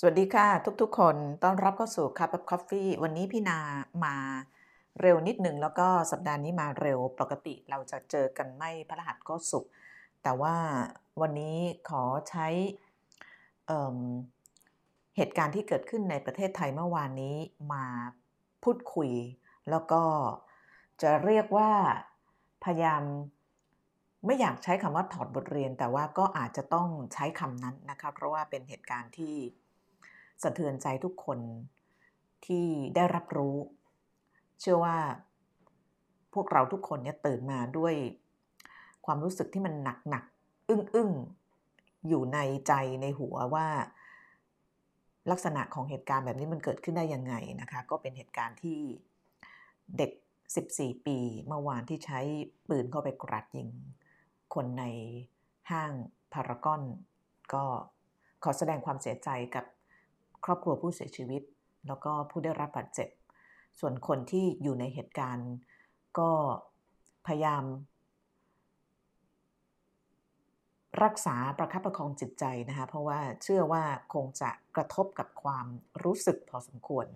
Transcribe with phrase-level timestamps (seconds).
[0.00, 0.48] สวัสดีค่ะ
[0.80, 3.58] ทุกๆ คนต้อนรับเข้าสู่ Cup of Coffee วันนี้พี่นา
[4.04, 4.16] มา
[5.00, 9.64] เร็วนิดหนึ่งแล้วก็สัปดาห์นี้มาเร็วปกติเราจะเจอกันไม่พระรหัสก็สุก
[10.22, 10.56] แต่ว่า
[11.20, 11.58] วันนี้
[11.88, 12.46] ขอใช้
[13.66, 17.36] เเหตุการณ์ที่เกิดขึ้นในประเทศไทยเมื่อวานนี้
[17.72, 17.86] มา
[18.62, 19.10] พูดคุย
[19.70, 20.02] แล้วก็
[21.02, 21.70] จะเรียกว่า
[22.64, 23.02] พยายาม
[24.26, 29.36] ไม่อยากใช้คำว่าถอดบทเรียน แต่ว่าก็อาจจะต้องใช้คำนั้นนะคะเพราะว่าเป็นเหตุการณ์ที่
[30.42, 31.38] สะเทือนใจทุกคน
[32.46, 32.66] ที่
[32.96, 33.56] ได้รับรู้
[34.60, 34.98] เชื่อว่า
[36.34, 37.94] พวกเราทุกคนเนี่ยตื่นมาด้วย
[39.06, 40.24] ความรู้สึกที่มันหนักหนัก
[40.68, 41.10] อึ้งอึ้ง
[42.08, 43.66] อยู่ในใจในหัวว่า
[45.30, 48.80] ลักษณะของเหตุการณ์แบบนี้มันเกิดขึ้นได้ยังไงนะคะ ก็เป็นเหตุการณ์ที่
[49.98, 50.10] เด็ก
[50.58, 52.20] 14 ปีเมื่อวานที่ใช้
[52.68, 53.68] ปืนเข้าไปกราดยิง
[54.54, 54.84] คนใน
[55.70, 55.92] ห้าง
[56.32, 56.82] พารากอน
[57.52, 57.64] ก็
[58.44, 59.64] ขอแสดงความเสียใจกับ
[60.44, 61.42] ครอบครัวผู้เสียชีวิต
[61.86, 63.08] แล้วก็ผู้ได้รับบาดเจ็บ
[63.80, 65.50] ส่วนคนที่อยู่ในเหตุการณ์
[66.18, 66.30] ก็
[67.26, 67.64] พยายาม
[71.04, 73.84] รักษาประคับประคองจิตใจนะคะเพราะว่าเชื่อว่า
[74.14, 75.66] คงจะกระทบกับความ
[76.04, 77.06] รู้สึกพอสมควร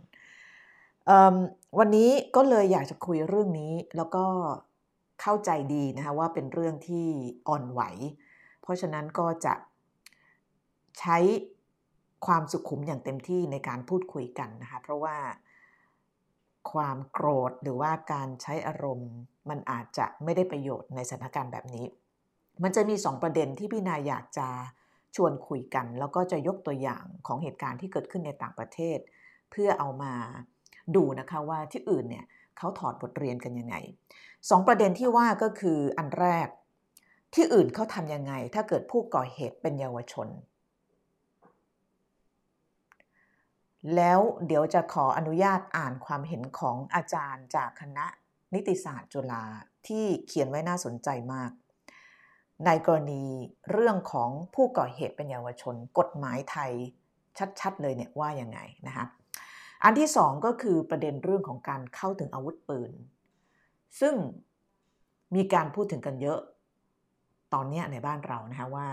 [1.79, 4.25] วันนี้ก็เลยอยากจะคุยเรื่องนี้แล้วก็
[5.23, 7.07] เข้าใจดีนะคะว่าเป็นเรื่องที่
[7.49, 7.81] อ่อนไหว
[8.63, 9.55] เพราะฉะนั้นก็จะ
[10.99, 11.19] ใช้
[12.27, 15.17] ความสุขุมอย่างเต็มที่ในการพูดคุยกันนะคะ เพราะว่า
[16.73, 19.13] ความโกรธหรือว่าการใช้อารมณ์
[19.51, 21.87] มันอาจจะไม่ได้ประโยชน์ในสถานการณ์แบบนี้
[22.63, 24.49] มันจะมี 2 ประเด็นที่พี่นายอยากจะ
[25.17, 28.99] ชวนคุยกัน แล้วก็จะยกตัวอย่างของเหตุการณ์ที่เกิดขึ้นในต่างประเทศ
[29.51, 30.15] เพื่อเอามา
[30.97, 32.25] ดูนะคะว่าที่อื่นเนี่ย
[32.57, 33.75] เขาถอดบทเรียนกันยังไง
[34.51, 36.49] สองประเด็นที่ว่าก็คืออันแรก
[37.35, 40.29] ที่อื่นเขาทำยังไง ถ้าเกิดผู้ก่อเหตุเป็นเยาวชน
[43.97, 48.07] แล้วเดี๋ยวจะขออนุญาตอ่านความเห็นของอาจารย์จากคณะ
[48.55, 49.45] นิติศาสตร์จุฬา
[49.87, 51.51] ที่เขียนไว้น่าสนใจมาก
[52.67, 53.25] ในกรณี
[53.71, 56.73] เรื่องของผู้ก่อเหตุเป็นเยาวชน กฎหมายไทย
[57.61, 59.05] ชัดๆเลยเนี่ยว่ายังไงนะคะ
[59.85, 62.93] อันที่สองก็คือประเด็นเรื่องของการเข้าถึงอาวุธปืน
[64.01, 64.15] ซึ่ง
[65.35, 66.41] มีการพูดถึงกันเยอะ
[67.55, 68.89] ตอนนี้ในบ้านเรานะคะว่า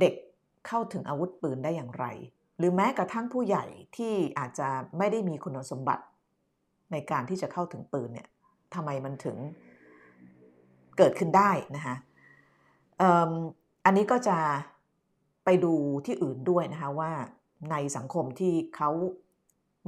[0.00, 0.14] เด็ก
[0.66, 2.06] เข้าถึงอาวุธปืนได้อย่างไร
[2.60, 3.64] หรือแม้กระทั่งผู้ใหญ่
[3.96, 6.04] ที่อาจจะไม่ได้มีคุณสมบัติ
[6.92, 8.28] ในการที่จะเข้าถึงปืนเนี่ย
[8.74, 9.36] ทำไมมันถึง
[10.98, 11.96] เกิดขึ้นได้นะคะ
[13.84, 14.38] อันนี้ก็จะ
[15.44, 15.72] ไปดู
[16.06, 17.12] ที่อื่นด้วยนะคะว่า
[17.70, 18.90] ในสังคมที่เขา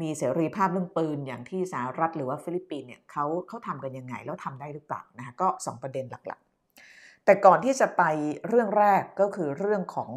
[0.01, 8.03] มีเสรีภาพเรื่องปืนอย่างที่สหรัฐหรือว่าฟิลิปปินส์เนี่ยเขาเขาทำกันยังไง แล้วทำได้หรือเปล่านะคะก็สองประเด็นหลักๆ แต่ก่อนที่จะไป
[8.49, 10.11] เรื่องแรกก็คือเรื่องของ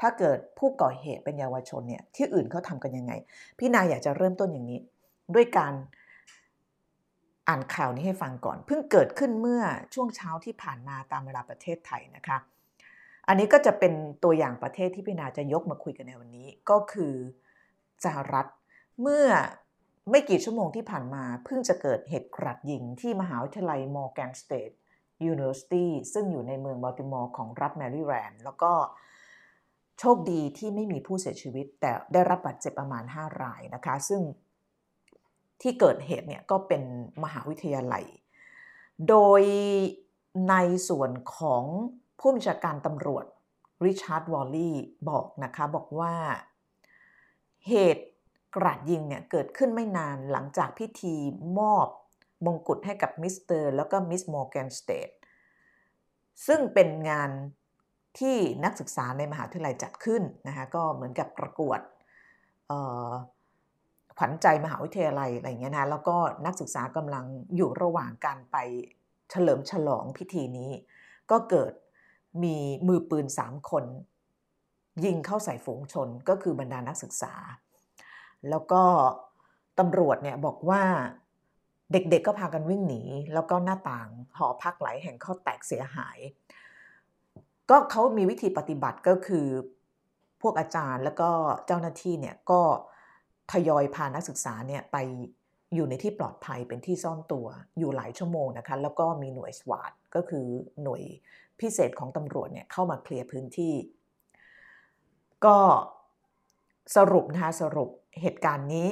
[0.00, 3.12] ถ้าเกิดผู้ก่อเหตุเป็นเยาวชนเนี่ยที่อื่นเขาทำกันยังไง
[3.58, 4.80] พี่นายอยากจะเริ่มต้นอย่างนี้
[5.34, 5.74] ด้วยการ
[7.48, 9.62] อ่านข่าวนี้ให้ฟังก่อน เพิ่งเกิดขึ้นเมื่อ
[9.94, 12.38] ช่วงเช้าที่ผ่านมาตามเวลาประเทศไทยนะคะ
[13.28, 13.92] อันนี้ก็จะเป็น
[14.24, 17.14] ตัวอย่างประเทศที่พี่นาจะยกมาคุยกันในวันนี้ ก็คือ
[18.04, 18.46] สหรัฐ
[19.02, 19.26] เมื่อ
[20.10, 28.72] ไม่กี่ชั่วโมงที่ผ่านมา เพิ่งจะเกิดเหตุกราดยิงที่มหาวิทยาลัย Morgan State University ซึ่งอยู่ในเมืองบัลติมอร์ของรัฐแมริแลนด์แล้วก็
[30.04, 34.22] โชคดีที่ไม่มีผู้เสียชีวิต แต่ได้รับบาดเจ็บประมาณ 5 รายนะคะ ซึ่ง
[35.60, 36.82] ที่เกิดเหตุเนี่ยก็เป็น
[37.22, 38.04] มหาวิทยาลัย
[39.08, 39.42] โดย
[40.48, 40.54] ใน
[40.88, 41.64] ส่วนของ
[42.20, 43.24] ผู้บัญชาการตำรวจ
[43.84, 44.76] ริชาร์ดวอลลี่
[45.08, 46.14] บอกนะคะบอกว่า
[47.68, 48.06] เหตุ
[48.56, 51.14] กราดยิงเนี่ยเกิดขึ้นไม่นานหลังจากพิธี
[51.58, 51.88] มอบ
[52.46, 55.10] มงกุฎให้กับมิสเตอร์แล้วก็ Miss Morgan State
[56.46, 57.30] ซึ่งเป็นงาน
[58.18, 61.80] ที่นักศึกษาในมหาวิทยาลัยจัดขึ้นนะคะก็เหมือนกับประกวด
[64.18, 66.16] ขวัญใจมหาวิทยาลัยอะไรเงี้ยนะแล้วก็
[66.46, 67.24] นักศึกษากำลัง
[67.56, 68.56] อยู่ระหว่างการไป
[69.30, 70.70] เฉลิมฉลองพิธีนี้
[71.30, 71.72] ก็เกิด
[72.42, 72.56] มี
[72.88, 73.84] มือปืนสามคน
[75.04, 77.34] ยิงเข้าใส่ฝูงชนก็คือบรรดานักศึกษา
[78.50, 78.82] แล้วก็
[79.78, 80.82] ตำรวจเนี่ยบอกว่า
[81.92, 83.02] เด็กๆก็พากันวิ่งหนี
[83.34, 86.18] แล้วก็หน้าต่างหอพักหลายแห่งเข้าแตกเสียหาย
[87.70, 89.46] ก็เขามีวิธีปฏิบัติก็คือ
[90.42, 91.30] พวกอาจารย์แล้วก็
[91.66, 92.60] เจ้าหน้าที่เนี่ยก็
[93.52, 94.96] ทยอยพานักศึกษาเนี่ยไป
[95.74, 97.46] อยู่ในที่ปลอดภัยเป็นที่ซ่อนตัว
[97.78, 100.46] อยู่หลายชั่วโมงนะคะแล้วก็มีหน่วยสวาดก็คือ
[100.82, 101.02] หน่วย
[101.60, 103.74] พิเศษของตำรวจเนี่ยเข้ามาเคลียร์พื้นที่
[105.44, 105.58] ก็
[106.96, 108.88] สรุปนะคะสรุปเหตุการณ์นี้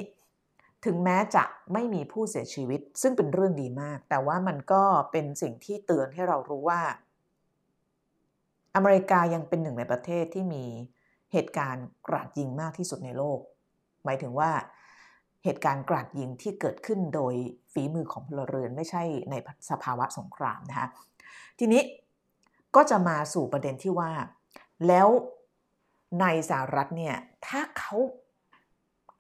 [0.85, 4.83] ถึงแม้จะไม่มีผู้เสียชีวิต ซึ่งเป็นเรื่องดีมาก แต่ว่ามันก็
[5.13, 6.81] เป็นสิ่งที่เตือนให้เรารู้ว่า
[8.75, 10.65] อเมริกายังเป็นหนึ่งในประเทศที่มี
[11.33, 13.39] เหตุการณ์กราดยิงมากที่สุดในโลก
[14.05, 14.51] หมายถึงว่า
[15.45, 17.35] เหตุการณ์กราดยิงที่เกิดขึ้นโดย
[17.73, 19.35] ฝีมือของพลเรือนไม่ใช่ใน
[19.71, 20.89] สภาวะสงครามนะคะ
[21.59, 21.83] ทีนี้
[22.77, 24.11] ก็จะมาสู่ประเด็นที่ว่า
[24.89, 25.09] แล้ว
[26.21, 27.95] ในสหรัฐเนี่ยถ้าเขา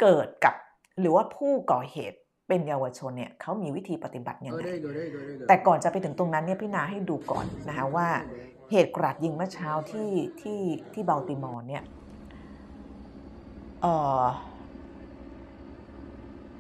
[0.00, 0.54] เกิดกับ
[1.00, 2.18] หรือว่าผู้ก่อเหตุ
[2.48, 4.62] เป็นเยาวชนเนี่ยเขามีวิธีปฏิบัติยังไง
[5.48, 8.08] แต่ก่อนจะไปถึงตรงนั้นเนี่ยพี่นาให้ดูก่อนนะคะว่า
[8.70, 10.60] เหตุกราดยิงเมื่อเช้าที่ที่
[10.92, 11.84] ที่บัลติมอร์เนี่ย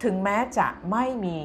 [0.04, 1.38] ถึงแม้จะไม่มี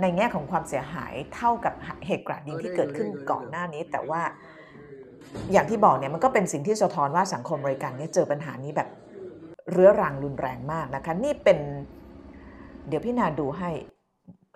[0.00, 1.74] ในแง่ของความเสียหายเท่ากับ
[2.06, 4.22] เหตุกราดยิงที่เกิดขึ้นก่อนหน้านี้ แต่ว่า
[5.52, 8.88] อย่างที่บอกเนี่ยมันก็เป็นสิ่งที่สะท้อนว่าสังคมบริการเนี่ยเจอปัญหานี้แบบ
[9.70, 11.58] เรื้อรังรุนแรงมากนะคะ นี่เป็น
[12.88, 13.70] เดี๋ยวพี่นาดูให้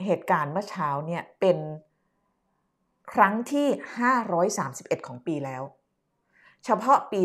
[0.06, 1.56] เหตุการณ์เมื่อเช้าเนี่ยเป็น
[3.12, 3.68] ครั้งที่
[4.36, 5.62] 531 ของปีแล้ว
[6.64, 7.20] เฉพาะปี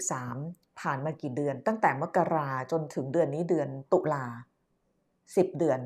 [0.00, 4.26] 2023 ผ่านมากี่เดือน ตั้งแต่มกราจนถึงเดือนนี้เดือนตุลา
[4.94, 5.80] 10 เดือน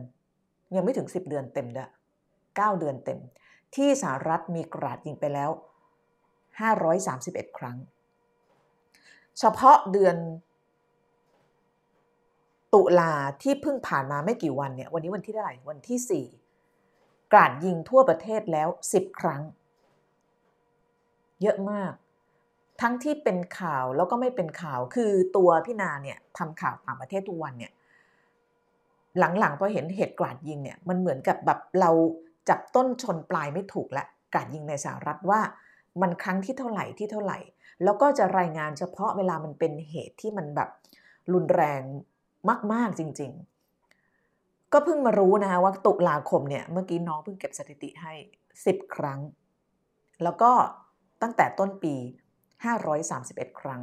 [0.75, 1.89] ยังไม่ถึง 10 เดือนเต็มเด้อ
[2.35, 3.21] 9เดือนเต็ม
[3.77, 5.51] ที่สหรัฐมีกราดยิงไปแล้ว
[6.75, 7.77] 531 ครั้ง
[9.39, 10.17] เฉพาะเดือน
[12.75, 16.40] ตุลาที่เพิ่งผ่านมาไม่กี่วันเนี่ยวันนี้วันที่เท่าไหร่วันที่4
[17.33, 19.43] กราดยิงทั่วประเทศแล้ว 10 ครั้ง
[21.43, 21.93] เยอะมาก
[22.81, 27.73] ทั้งที่เป็นข่าวแล้วก็ไม่เป็นข่าวคือตัวพี่นาเนี่ยทำข่าวต่างประเทศทุกวันเนี่ย
[29.19, 31.91] หลังๆพอเห็นเหตุกราดยิงเนี่ยมันเหมือนกับแบบเรา
[32.49, 35.41] จับต้นชนปลายไม่ถูกละกราดยิงในสหรัฐว่า
[36.01, 37.39] มันครั้งที่เท่าไหร่ที่เท่าไหร่
[37.85, 40.69] แล้วก็จะรายงานเฉพาะเวลามันเป็นเหตุที่มันแบบ
[41.33, 41.83] รุนแรง
[42.73, 43.50] มากๆจริงๆ
[44.73, 48.15] ก็เพิ่งมารู้นะคะว่าตุลาคมเนี่ยเมื่อกี้น้องเพิ่งเก็บสถิติให้
[48.55, 49.21] 10 ครั้ง
[50.23, 50.51] แล้วก็
[51.23, 51.95] ตั้งแต่ต้นปี
[52.99, 53.83] 531 ครั้ง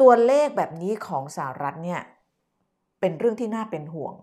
[0.00, 2.00] ตัวเลขแบบนี้ของสหรัฐเนี่ย
[3.00, 4.14] เป็นเรื่องที่น่าเป็นห่วง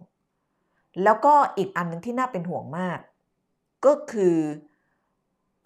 [1.03, 2.99] แล้วก็อีกอันนึงที่น่าเป็นห่วงมาก
[3.85, 4.37] ก็คือ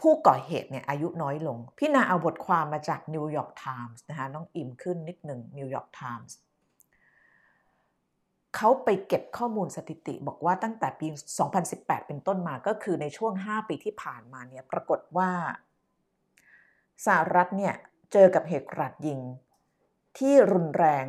[0.02, 6.36] ผู้ก่อเหตุเนี่ยอายุน้อยลง พี่นาเอาบทความมาจากนิวยอร์กไทมส์นะคะน้องอิ่มขึ้นนิดหนึ่งนิวยอร์กไทมส์
[8.56, 11.08] เขาไปเก็บข้อมูลสถิติ บอกว่าตั้งแต่ปี
[11.58, 15.32] 2018 เป็นต้นมาก็คือในช่วง 5 ปีที่ผ่านมาเนี่ยปรากฏว่า
[17.06, 17.74] สหรัฐเนี่ย
[18.14, 19.20] เจอกับเหตุกราดยิง
[20.18, 21.08] ที่รุนแรง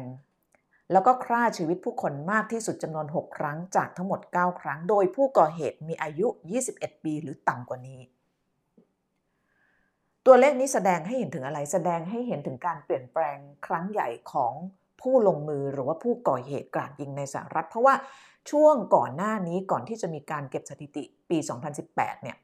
[0.92, 6.26] แล้วก็ฆ่าชีวิตผู้คนมากที่สุดจำนวน 6 ครั้งจากทั้งหมด 9 ครั้ง โดยผู้ก่อเหตุมีอายุ
[6.66, 8.00] 21 ปีหรือต่ำกว่านี้
[10.26, 14.52] ตัวเลขนี้แสดงให้เห็นถึงอะไรแสดงให้เห็นถึงการเปลี่ยนแปลงครั้งใหญ่ของ
[15.00, 17.94] ผู้ลงมือหรือว่าผู้ก่อเหตุกราดยิงในสหรัฐ เพราะว่า
[18.50, 21.38] ช่วงก่อนหน้านี้ก่อนที่จะมีการเก็บสถิติปี
[21.80, 22.36] 2018 เนี่ย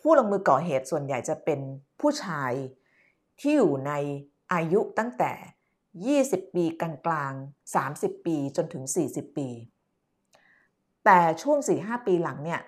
[0.00, 1.60] ผู้ลงมือก่อเหตุส่วนใหญ่จะเป็น
[2.00, 2.52] ผู้ชาย
[3.40, 3.92] ที่อยู่ใน
[4.52, 5.32] อายุตั้งแต่
[6.38, 9.48] 20 ปีกลางๆ 30 ปีจนถึง 40 ปี
[11.04, 12.60] แต่ช่วง 4-5 ปีหลังเนี่ย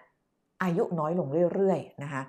[0.62, 2.22] อายุน้อยลงเรื่อยๆ นะคะ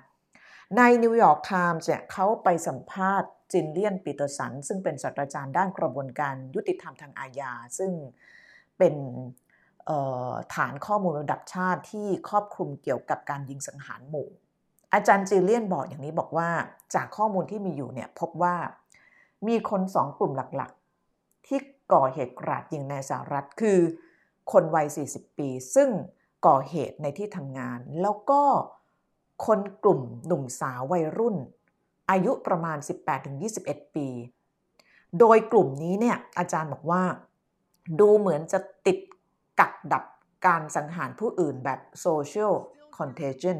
[0.76, 7.92] ในนิวยอร์กไทมส์เนี่ยเขาไปสัมภาษณ์ จิลเลียนปีเตอร์สัน ซึ่งเป็นศาสตราจารย์ด้านกระบวนการยุติธรรมทางอาญา ซึ่ง
[8.78, 8.94] เป็น
[10.54, 14.28] ฐานข้อมูลระดับชาติที่ครอบคลุมเกี่ยวกับการยิงสังหารหมู่
[14.94, 16.48] อาจารย์จิลเลียนบอกอย่างนี้บอกว่า
[16.94, 18.56] จากข้อมูลที่มีอยู่เนี่ยพบว่า
[19.48, 21.58] มีคนสองกลุ่มหลักๆ ที่
[21.92, 23.78] ก่อเหตุกราดยิงในสหรัฐคือ
[24.52, 25.88] คนวัย 40 ปี ซึ่ง
[26.46, 28.42] ก่อเหตุในที่ทำงาน แล้วก็
[29.46, 31.36] คนกลุ่มหนุ่มสาววัยรุ่น
[32.10, 32.78] อายุประมาณ
[33.36, 34.08] 18-21 ปี
[35.18, 37.02] โดยกลุ่มนี้เนี่ยอาจารย์บอกว่า
[38.00, 38.98] ดูเหมือนจะติด
[39.60, 40.04] กักดับ
[40.46, 42.52] การสังหารผู้อื่นแบบ social
[42.98, 43.58] contagion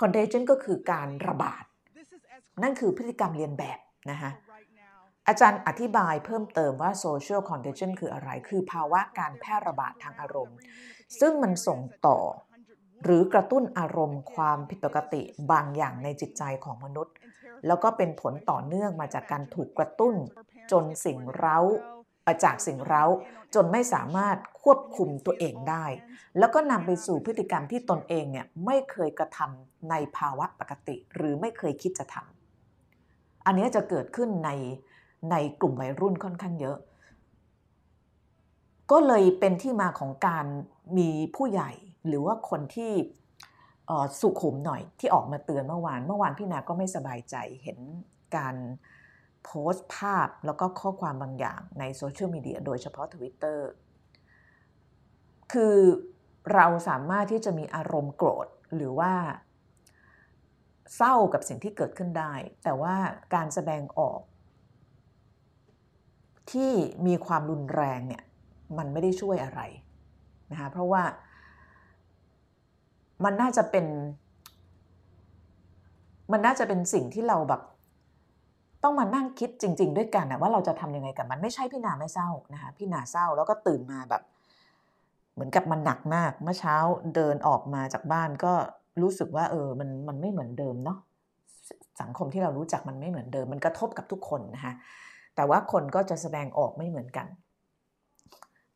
[0.00, 1.64] contagion ก็คือการระบาด
[2.62, 3.78] นั่นคือพฤติกรรมเรียนแบบ
[4.10, 4.30] นะคะ
[5.28, 10.56] อาจารย์อธิบายเพิ่มเติมว่า social contagion คืออะไร คือภาวะการแพร่ระบาดทางอารมณ์
[11.20, 12.18] ซึ่งมันส่งต่อ
[13.04, 15.22] หรือกระตุ้นอารมณ์ความผิดปกติ
[15.52, 17.13] บางอย่างในจิตใจของมนุษย์
[17.66, 20.14] แล้วก็เป็นผลต่อเนื่องมาจากการถูกกระตุ้น
[20.72, 21.58] จนสิ่งเร้า
[22.44, 23.04] จากสิ่งเร้า
[23.54, 25.84] จนไม่สามารถควบคุมตัวเองได้
[26.38, 34.50] แล้วก็นำไปสู่พฤติกรรมที่ตนเองเนี่ยไม่เคยกระทำในภาวะปกติ หรือไม่เคยคิดจะทำอันนี้จะเกิดขึ้นใน
[35.30, 36.76] ในกลุ่มวัยรุ่นค่อนข้างเยอะ
[38.90, 40.46] ก็เลยเป็นที่มาของการ
[40.98, 41.70] มีผู้ใหญ่
[42.06, 42.92] หรือว่าคนที่
[44.20, 47.78] สุขุมหน่อยที่ออกมาเตือนเมื่อวาน เมื่อวานพี่นาก็ไม่สบายใจเห็น
[48.36, 48.56] การ
[49.44, 53.58] โพสต์ภาพแล้วก็ข้อความบางอย่างในโซเชียลมีเดียโดยเฉพาะ Twitter
[55.52, 55.76] คือ
[56.54, 59.12] เราสามารถที่จะมีอารมณ์โกรธหรือว่า
[60.96, 62.32] เศร้ากับสิ่งที่เกิดขึ้นได้
[62.64, 62.94] แต่ว่า
[63.34, 64.20] การแสดงออก
[66.52, 66.72] ที่
[67.06, 68.22] มีความรุนแรงเนี่ย
[68.78, 69.60] มันไม่ได้ช่วยอะไร
[70.50, 71.02] นะคะเพราะว่า
[73.24, 73.86] มันน่าจะเป็น
[76.32, 77.62] มันน่าจะเป็นสิ่งที่เราแบบ
[78.84, 84.22] ต้องมานั่งคิดจริง ๆ ด้วยกันนะว่าเราจะทำยังไงกับมันไม่ใช่พี่นาไม่เศร้านะคะพี่นาเศร้าแล้วก็ตื่นมาแบบ
[85.34, 86.76] เหมือนกับมันหนักมาก เมื่อเช้า
[87.14, 88.52] เดินออกมาจากบ้านก็
[89.02, 90.98] รู้สึกว่า เออ มันมันไม่เหมือนเดิมเนาะ
[92.00, 94.72] สังคมที่เรารู้จักมันไม่เหมือนเดิม มันกระทบกับทุกคนนะคะ
[95.36, 97.26] แต่ว่าคนก็จะแสดงออกไม่เหมือนกัน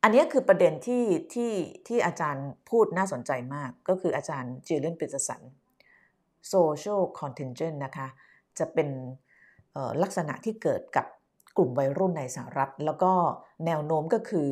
[0.03, 1.03] อันนี้คือประเด็นที่
[1.33, 1.53] ที่
[1.87, 5.41] ที่อาจารย์พูดน่าสนใจมากก็คืออาจารย์จิลเลนปิตสัน
[6.53, 8.07] social contingent นะคะ
[8.59, 8.89] จะเป็น
[10.03, 11.05] ลักษณะที่เกิดกับ
[11.57, 13.11] กลุ่มวัยรุ่นในสหรัฐ แล้วก็
[13.65, 14.49] แนวโน้มก็คือ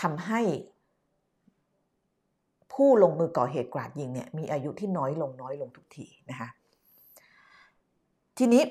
[0.00, 0.40] ทำให้
[2.72, 6.48] ผู้ลงมือก่อเหตุกราดยิงเนี่ยมีอายุที่น้อยลงน้อยลงทุกทีนะคะ
[8.38, 8.62] ทีนี้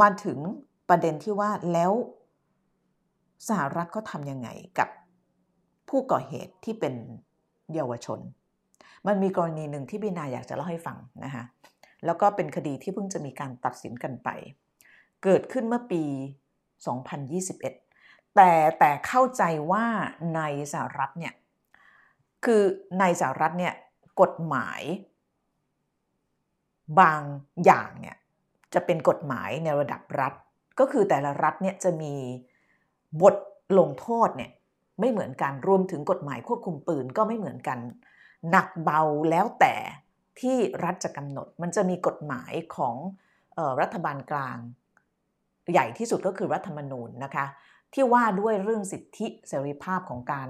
[0.00, 0.38] มาถึง
[0.88, 1.92] ประเด็นที่ว่าแล้ว
[3.48, 4.88] สหรัฐเขาทำยังไงกับ
[5.88, 6.94] ผู้ก่อเหตุที่เป็น
[7.74, 8.20] เยาวชน
[9.06, 11.44] มันมีกรณีหนึ่งที่บินาอยากจะเล่าให้ฟังนะคะ
[12.04, 14.28] แล้วก็เป็นคดีที่เพิ่งจะมีการตัดสินกันไป
[15.24, 16.04] เกิดขึ้นเมื่อปี
[17.00, 19.84] 2021 แต่แต่เข้าใจว่า
[20.36, 20.40] ใน
[20.72, 21.34] สหรัฐเนี่ย
[22.44, 22.62] คือ
[23.00, 23.74] ในสหรัฐเนี่ย
[24.20, 24.82] กฎหมาย
[27.00, 27.22] บาง
[27.64, 28.16] อย่างเนี่ย
[28.74, 30.32] จะเป็นกฎหมายในระดับรัฐ
[30.78, 32.14] ก็คือแต่ละรัฐเนี่ยจะมี
[33.22, 33.36] บท
[33.78, 34.50] ลงโทษเนี่ย
[35.00, 37.78] ไม่เหมือนกันรวมถึงกฎหมายควบคุมปืนก็ไม่เหมือนกัน
[38.50, 39.00] หนักเบา
[39.30, 39.74] แล้วแต่
[40.40, 42.96] ที่รัฐจะกำหนด มันจะมีกฎหมายของ
[43.58, 44.58] ออรัฐบาลกลาง
[45.72, 47.46] ใหญ่ที่สุดก็คือรัฐธรรมนูญนะคะ
[47.94, 50.48] ที่ว่าด้วยเรื่องสิทธิเสรีภาพของการ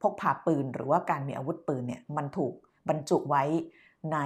[0.00, 2.52] พกพาปืนหรือว่าการมีอาวุธปืนเนี่ยมันถูก
[2.88, 3.44] บรรจุไว้
[4.12, 4.18] ใน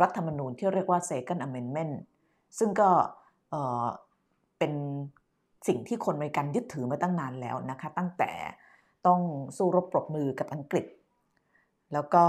[0.00, 1.94] รัฐธรรมนูญที่เรียกว่า Second Amendment
[2.58, 2.90] ซึ่งก็
[4.58, 4.72] เป็น
[5.66, 8.32] สิ่งที่คนอเมริกันยึดถือมาตั้งนานแล้วนะคะตั้งแต่
[9.06, 9.20] ต้อง
[9.56, 10.86] สู้รบปรบมือกับอังกฤษ
[11.92, 12.24] แล้วก็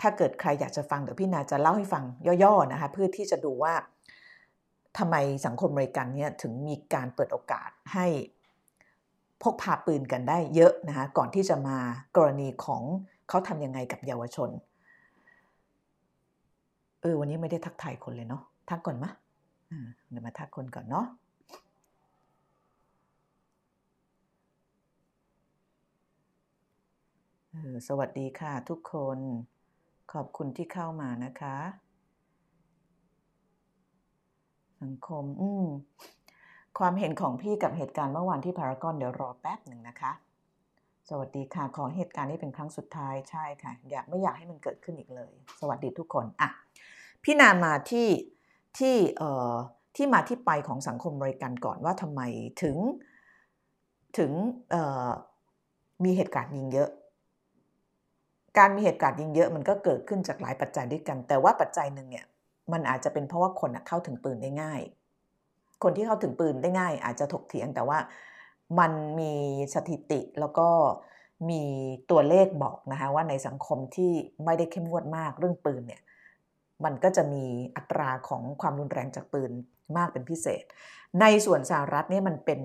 [0.00, 2.04] ถ้าเกิดใครอยากจะฟังเดี๋ยวพี่นาจะเล่าให้ฟัง
[2.42, 3.74] ย่อๆนะคะเพื่อที่จะดูว่า
[4.98, 5.16] ทำไม
[5.46, 8.06] สังคมอเมริกันเนี่ยถึงมีการเปิดโอกาสให้
[9.42, 11.76] พกพาปืนกันได้เยอะนะคะก่อนที่จะมา
[12.16, 12.82] กรณีของ
[13.28, 14.50] เขาทำยังไงกับเยาวชน
[17.00, 19.10] เออวันนี้ไม่ได้ทักทายคนเลยเนาะทักก่อนมะ
[20.08, 21.06] เดี๋ยวมาทักคนก่อนเนาะ
[27.88, 29.18] สวัสดีค่ะทุกคน
[30.12, 31.56] ขอบคุณที่เข้ามานะคะ
[34.82, 35.66] สังคม อืม
[36.78, 40.12] ความเห็นของพี่กับเหตุการณ์เมื่อวานที่พารากอนเดี๋ยวรอแป๊บหนึ่งนะคะ
[41.08, 46.48] สวัสดีค่ะ ขอเหตุการณ์นี้เป็นครั้งสุดท้ายใช่ค่ะ อยากไม่อยากให้มันเกิดขึ้นอีกเลย สวัสดีทุกคนอะ
[47.24, 48.08] พี่นานมาที่
[48.78, 49.54] ที่เอ่อ
[49.96, 52.20] ที่มาที่ไปของสังคมบริการก่อนว่าทำไม
[52.62, 52.76] ถึง
[54.18, 54.32] ถึง
[56.04, 56.90] มีเหตุการณ์ยิงเยอะ
[58.58, 62.26] การมีเหตุการณ์ยิงเยอะมันก็เกิดขึ้นจากหลายปัจจัยด้วยกัน แต่ว่าปัจจัยหนึ่งเนี่ย
[62.72, 64.80] มันอาจจะเป็นเพราะว่าคนเข้าถึงปืนได้ง่าย
[65.82, 67.98] คนที่เข้าถึงปืนได้ง่าย อาจจะถกเถียงแต่ว่า
[68.78, 69.32] มันมี
[69.74, 70.68] สถิติแล้วก็
[71.50, 71.62] มี
[72.10, 74.12] ตัวเลขบอกนะคะว่าในสังคมที่
[74.44, 76.02] ไม่ได้เข้มงวดมากเรื่องปืนเนี่ย
[76.84, 77.44] มันก็จะมี
[77.76, 79.50] อัตราของความรุนแรงจากปืน
[79.96, 80.64] มากเป็นพิเศษ
[81.20, 82.60] ในส่วนสหรัฐเนี่ยมันเป็น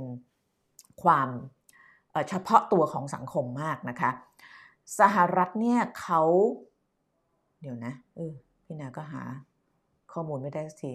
[1.03, 1.29] ความ
[2.29, 4.11] เฉพาะตัวของสังคมมากนะคะ
[4.99, 6.21] สหรัฐเนี่ยเขา
[7.61, 9.21] เดี๋ยวนะเออพี่นาก็หา
[10.11, 10.91] ข้อมูลไม่ได้สักที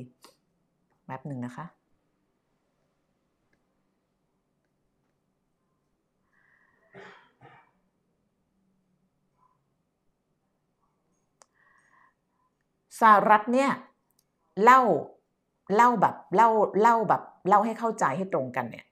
[1.04, 1.66] แป๊บหนึ่งนะคะ
[13.00, 13.70] สหรัฐเนี่ย
[14.62, 14.80] เล่า
[15.76, 16.49] เล่าแบบเล่า
[16.80, 18.87] เล่าแบบเล่าให้เข้าใจให้ตรงกันเนี่ย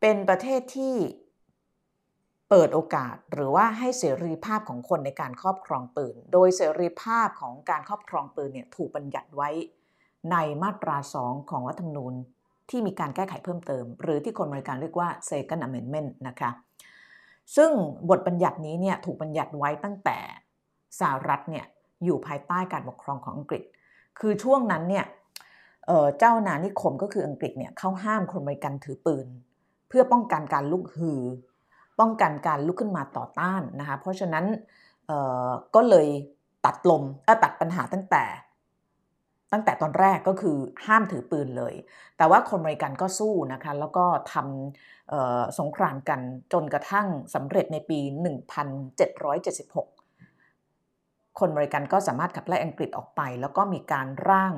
[0.00, 0.94] เป็นประเทศที่
[2.54, 9.50] เปิดโอกาสหรือว่าให้เสรีภาพของคนในการครอบครองปืน โดยเสรีภาพของการครอบครองปืนเนี่ยถูกบัญญัติไว้
[10.30, 12.14] ในมาตราสองของรัฐธรรมนูญ
[12.70, 16.50] ที่มีการแก้ไขเพิ่มเติม หรือที่คนบริการเรียกว่า Second Amendment นะคะ
[17.56, 17.70] ซึ่ง
[18.10, 20.18] บทบัญญัตินี้เนี่ยถูกบัญญัติไว้ตั้งแต่
[21.00, 21.64] สหรัฐเนี่ย
[22.04, 23.62] อยู่ภายใต้การปกครองของอังกฤษ
[24.18, 25.04] คือช่วงนั้นเนี่ย
[26.18, 29.26] เจ้านานิคมก็คืออังกฤษเนี่ยเขาห้ามคนบริการถือปืน
[29.88, 31.22] เพื่อป้องกันการลุกฮือ
[32.00, 34.44] ป้องกันการลุกขึ้นมาต่อต้านนะคะเพราะฉะนั้น
[35.74, 36.08] ก็เลย
[36.64, 37.02] ตัดลม
[37.44, 38.24] ตัดปัญหาตั้งแต่
[39.52, 40.56] ตั้งแต่ตอนแรกก็คือ
[40.86, 41.74] ห้ามถือปืนเลย
[42.16, 46.20] แต่ว่าคนบริการก็สู้นะคะแล้วก็ทำสงครามกัน
[46.52, 47.98] จนกระทั่งสำเร็จในปี
[50.44, 54.54] 1776 คนบริกันก็สามารถขับไล่อังกฤษออกไป แล้วก็มีการร่าง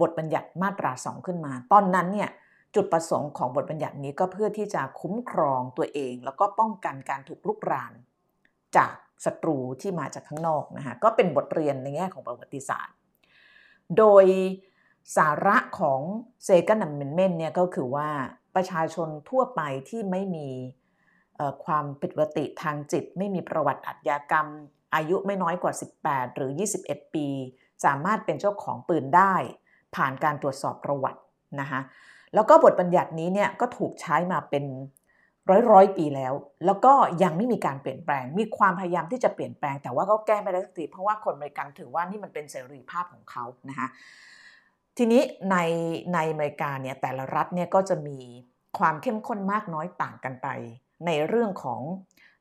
[0.00, 2.30] บทบัญญัติมาตราสองขึ้นมา ตอนนั้นเนี่ย
[2.76, 7.92] จุดประสงค์ของบทบัญญัตินี้ก็เพื่อที่จะคุ้มครองตัวเอง แล้วก็ป้องกันการถูกรุกราน
[8.76, 8.92] จาก
[9.24, 12.96] ศัตรูที่มาจากข้างนอกนะคะก็เป็นบทเรียนในแง่ของประวัติศาสตร์
[13.98, 14.24] โดย
[15.16, 16.00] สาระของ
[16.44, 18.08] เซกันนัมเมนเมนเนี่ยก็คือว่า
[18.54, 20.48] ประชาชนทั่วไปที่ไม่มี
[21.64, 24.46] ความผิดปกติทางจิต ไม่มีประวัติอาชญากรรม
[24.94, 26.50] อายุไม่น้อยกว่า 18 หรือ
[26.82, 27.28] 21 ปี
[27.84, 29.34] สามารถเป็นเจ้าของปืนได้
[29.96, 31.20] ผ่านการตรวจสอบประวัติ
[31.60, 31.80] นะคะ
[32.34, 34.64] แล้วก็บทบัญญัตินี้เนี่ยก็ถูกใช้มาเป็น
[35.50, 36.34] ร้อยร้อยปีแล้ว
[36.66, 36.92] แล้วก็
[37.22, 43.88] ยังไม่มีการเปลี่ยนแปลง มีความพยายามที่จะเปลี่ยนแปลง แต่ว่าก็แก้ไม่ได้สักทีเพราะว่าคนอเมริกันถือว่านี่มันเป็นเสรีภาพของเขานะคะ
[44.96, 45.56] ทีนี้ใน
[46.14, 48.18] ในอเมริกาเนี่ยแต่ละรัฐเนี่ยก็จะมี
[48.78, 50.48] ความเข้มข้นมากน้อยต่างกันไป
[51.06, 51.80] ในเรื่องของ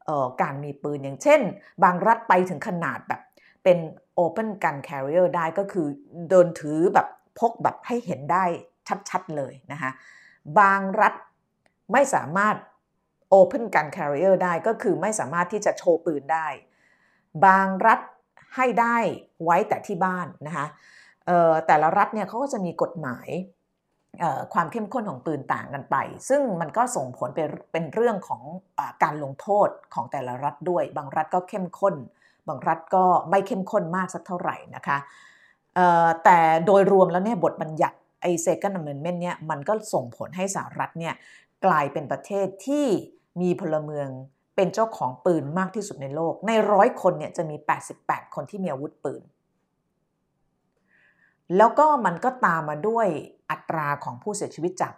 [0.09, 1.41] ออการมีปืนอย่างเช่น
[1.83, 3.21] บางรัฐไปถึงขนาดแบบ
[3.63, 3.77] เป็น
[4.23, 5.87] open gun carrier ได้ก็คือ
[6.29, 7.07] เดินถือแบบ
[7.39, 8.45] พกแบบให้เห็นได้
[9.09, 9.91] ชัดๆเลยนะคะ
[10.59, 11.13] บางรัฐ
[11.93, 12.55] ไม่สามารถ
[13.33, 16.47] Open Gun Carrier ได้ก็คือไม่สามารถที่จะโชว์ปืนได้
[17.45, 17.99] บางรัฐ
[18.55, 18.97] ให้ได้
[19.43, 20.65] ไว้แต่ที่บ้านนะคะ
[21.67, 23.29] แต่ละรัฐเนี่ยเขาก็จะมีกฎหมาย
[24.53, 25.95] ความเข้มข้นของปืนต่างกันไป
[26.29, 28.41] ซึ่งมันก็ส่งผลเป็นเป็นเรื่องของ
[28.77, 31.95] อการลงโทษของแต่ละรัฐด้วย บางรัฐก็เข้มข้น
[32.47, 34.97] บางรัฐก็ไม่เข้มข้นมากสักเท่าไหร่นะคะ
[36.23, 41.13] แต่โดยรวมแล้วเนี่ยบทบัญญัติ ไอเซกันอเมนเมนเนี่ยมันก็ส่งผลให้สหรัฐเนี่ย
[41.65, 42.85] กลายเป็นประเทศที่
[43.41, 44.07] มีพลเมือง
[44.55, 47.55] เป็นเจ้าของปืนมากที่สุดในโลก ในร้อยคนเนี่ยจะมี
[47.95, 49.23] 88 คนที่มีอาวุธปืน
[51.57, 53.07] แล้วก็มันก็ตามมาด้วย
[53.51, 54.93] อัตราของผู้เสียชีวิตจาก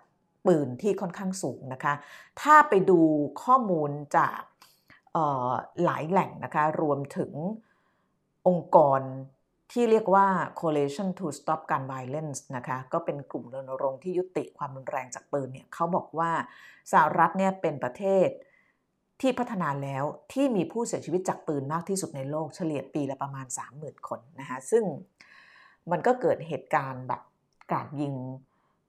[0.47, 1.93] ปืนที่ค่อนข้างสูงนะคะ
[2.41, 2.99] ถ้าไปดู
[3.43, 4.39] ข้อมูลจาก
[5.83, 7.31] หลายแหล่งนะคะ รวมถึง
[8.47, 9.01] องค์กร
[9.71, 10.27] ที่เรียกว่า
[10.59, 16.31] Coalition to Stop Gun Violence นะคะ ก็เป็นกลุ่มรณรงค์ที่ยุติความรุนแรงจากปืนเนี่ยเขาบอกว่า
[16.91, 18.27] สหรัฐเนี่ยเป็นประเทศ
[19.21, 20.03] ที่พัฒนาแล้ว
[20.33, 24.83] ที่มีผู้เสียชีวิตจากปืนมากที่สุดในโลกเฉลี่ยปีละประมาณ 30,000 คนนะคะซึ่ง
[25.91, 27.21] มันก็เกิดเหตุการณ์แบบ
[27.69, 28.13] กราดยิง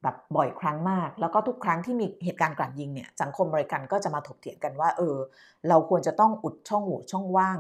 [0.03, 5.17] แบบบ่อยครั้งมาก แล้วก็ทุกครั้งที่มีเหตุการณ์กราดยิงเนี่ยสังคมบริกันก็จะมาถกเถียงกันว่าเออ
[5.69, 7.59] เราควรจะต้องอุดช่องโหว่ช่องว่าง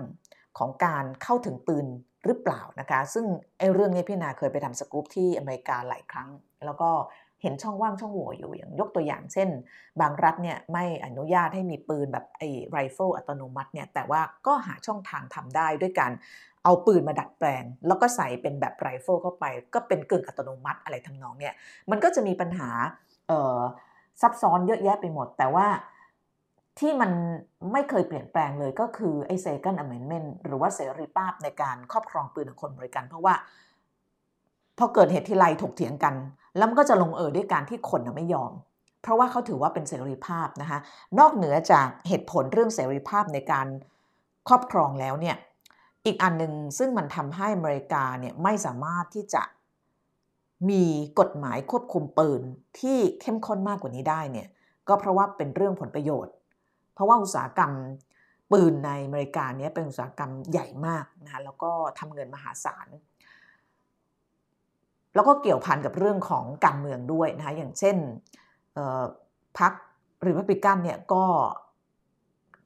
[0.58, 1.86] ของการเข้าถึงปืน
[2.26, 3.24] หรือเปล่านะคะ ซึ่ง
[3.58, 6.28] ไอ้เรื่องนี้พี่นาเคยไปทำสกู๊ปที่อเมริกาหลายครั้ง
[6.64, 6.90] แล้วก็
[7.42, 9.48] เห็นช่องว่างช่องโหว่อยู่อย่างยกตัวอย่างเช่น
[10.00, 16.12] บางรัฐเนี่ยไม่อนุญาตให้มีปืนแบบไอ้ไรเฟิลอัตโนมัติเนี่ยแต่ว่าก็หาช่องทางทำได้ด้วยการ
[16.64, 21.54] เอาปืนมาดัดแปลง แล้วก็ใส่เป็นแบบไรเฟิลเข้าไป ก็เป็นกึ่งอัตโนมัติอะไรทำนองเนี่ย
[21.90, 22.68] มันก็จะมีปัญหา
[24.22, 25.66] ซับซ้อนเยอะแยะไปหมด แต่ว่า
[26.78, 27.10] ที่มัน
[27.72, 33.34] ไม่เคยเปลี่ยนแปลงเลยก็คือไอ้ Second Amendment หรือว่าเสรีภาพในการครอบครองปืนของคนอเมริกัน เพราะว่า
[34.78, 36.14] พอเกิดเหตุที่ไรถกเถียงกัน
[36.56, 38.52] แล้วมันก็จะลงเอยด้วยการที่คนไม่ยอม
[39.02, 40.78] เพราะว่าเขาถือว่าเป็นเสรีภาพนะคะ
[41.18, 43.66] นอกเหนือจากเหตุผลเรื่องเสรีภาพในการ
[44.48, 45.36] ครอบครองแล้วเนี่ย
[46.06, 49.42] อีกอันหนึ่งซึ่งมันทำให้อเมริกาเนี่ยไม่สามารถที่จะ
[50.70, 50.84] มี
[51.20, 52.40] กฎหมายควบคุมปืน
[52.80, 54.48] ที่เข้มข้นมากกว่านี้ได้เนี่ย
[54.88, 56.32] ก็เพราะว่าเป็นเรื่องผลประโยชน์
[56.98, 57.72] เพราะว่าอุตสาหกรรม
[58.52, 62.88] ปืนในอเมริกาเนี้ยเป็นอุตสาหกรรมใหญ่มากนะคะแล้วก็ทำเงินมหาศาล
[65.14, 67.96] แล้วก็เกี่ยวพันกับเรื่องของการเมืองด้วยนะคะอย่างเช่น
[69.58, 69.72] พรรค
[70.26, 71.24] ริพับลิกันเนี่ยก็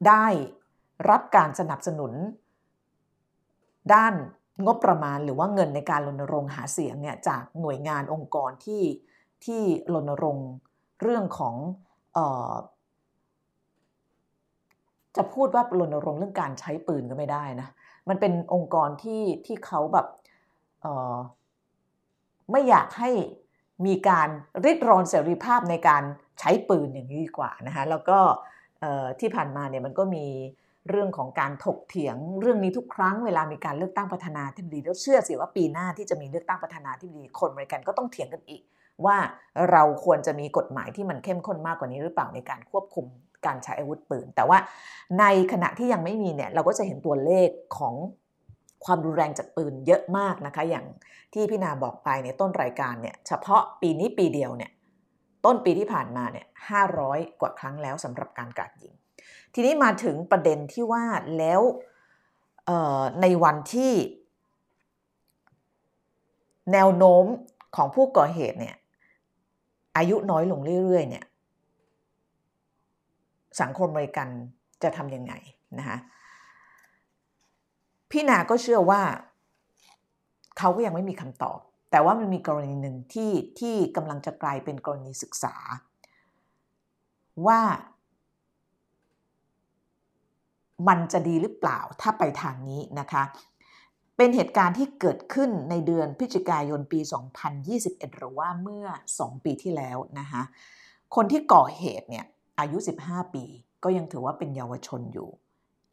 [0.08, 0.26] ได้
[1.10, 2.12] รับการสนับสนุน
[3.94, 4.14] ด้าน
[4.64, 8.82] งบประมาณหรือว่าเงินในการรณรงค์หาเสียงเนี่ยจากหน่วยงานองค์กรที่
[9.44, 9.62] ที่
[9.94, 10.50] รณรงค์
[11.02, 11.54] เรื่องของ
[15.16, 17.68] จะพูดว่ารณรงค์เรื่องการใช้ปืนก็ไม่ได้นะ
[18.08, 20.06] มันเป็นองค์กรที่ที่เขาแบบ
[22.50, 23.10] ไม่อยากให้
[23.86, 24.28] มีการ
[24.64, 26.02] ริดรอนเสรีภาพในการ
[26.40, 28.18] ใช้ปืนอย่างนี้ดีกว่านะคะแล้วก็
[29.20, 30.26] ที่ผ่านมาเนี่ยมันก็มี
[30.90, 38.62] เรื่องของการถกเถียงเรื่องนี้ทุกครั้งเวลามีการเลือกตั้งประธานาธิบดีแล้วเชื่อสิว่าปีหน้าที่จะมีเลือกตั้งประธานาธิบดีคนเมริกันก็ต้องเถียงกันอีก
[39.04, 39.16] ว่า
[39.70, 43.06] เราควรจะมีกฎหมายที่มันเข้มข้นมากกว่านี้หรือเปล่าในการควบคุม
[43.46, 44.58] การใช้อาวุธปืน แต่ว่า
[45.20, 47.94] ในขณะที่ยังไม่มีเนี่ยเราก็จะเห็นตัวเลขของ
[48.84, 50.86] ความรุนแรงจากปืนเยอะมากนะคะ อย่าง
[51.32, 54.70] ที่พี่นาบอกไปในต้นรายการเนี่ยเฉพาะปีนี้ปีเดียวเนี่ย
[55.44, 58.94] ต้นปีที่ผ่านมาเนี่ยห้าร้อยกว่าครั้งแล้วสำหรับการกราดยิง
[59.54, 61.04] ทีนี้มาถึงประเด็นที่ว่า
[61.38, 61.60] แล้ว
[63.22, 63.92] ในวันที่
[66.72, 67.24] แนวโน้ม
[67.76, 68.76] ของผู้ก่อเหตุเนี่ย
[69.96, 71.24] อายุน้อยลงเรื่อยๆเนี่ย
[73.60, 74.28] สังคมอเมริกัน
[74.82, 75.32] จะทำยังไง
[75.78, 75.98] นะคะ
[78.10, 79.02] พี่นาก็เชื่อว่า
[80.58, 81.58] เขาก็ยังไม่มีคำตอบ
[81.90, 85.54] แต่ว่ามันมีกรณีหนึ่งที่ที่กำลังจะกลายเป็นกรณีศึกษา
[87.46, 87.60] ว่า
[90.88, 93.22] มันจะดีหรือเปล่าถ้าไปทางนี้นะคะ
[94.16, 97.00] เป็นเหตุการณ์ที่เกิดขึ้นในเดือนพฤศจิกายนปี
[97.58, 98.86] 2021 หรือว่าเมื่อ
[99.18, 100.42] 2 ปีที่แล้วนะคะ
[101.14, 102.26] คนที่ก่อเหตุเนี่ย
[102.62, 103.44] อายุ 15 ปี
[103.84, 105.28] ก็ยังถือว่าเป็นเยาวชนอยู่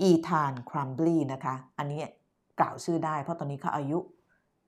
[0.01, 2.01] อีธานครัมบลีนะคะ อันนี้
[2.60, 3.99] กล่าวชื่อได้ เพราะตอนนี้เขาอายุ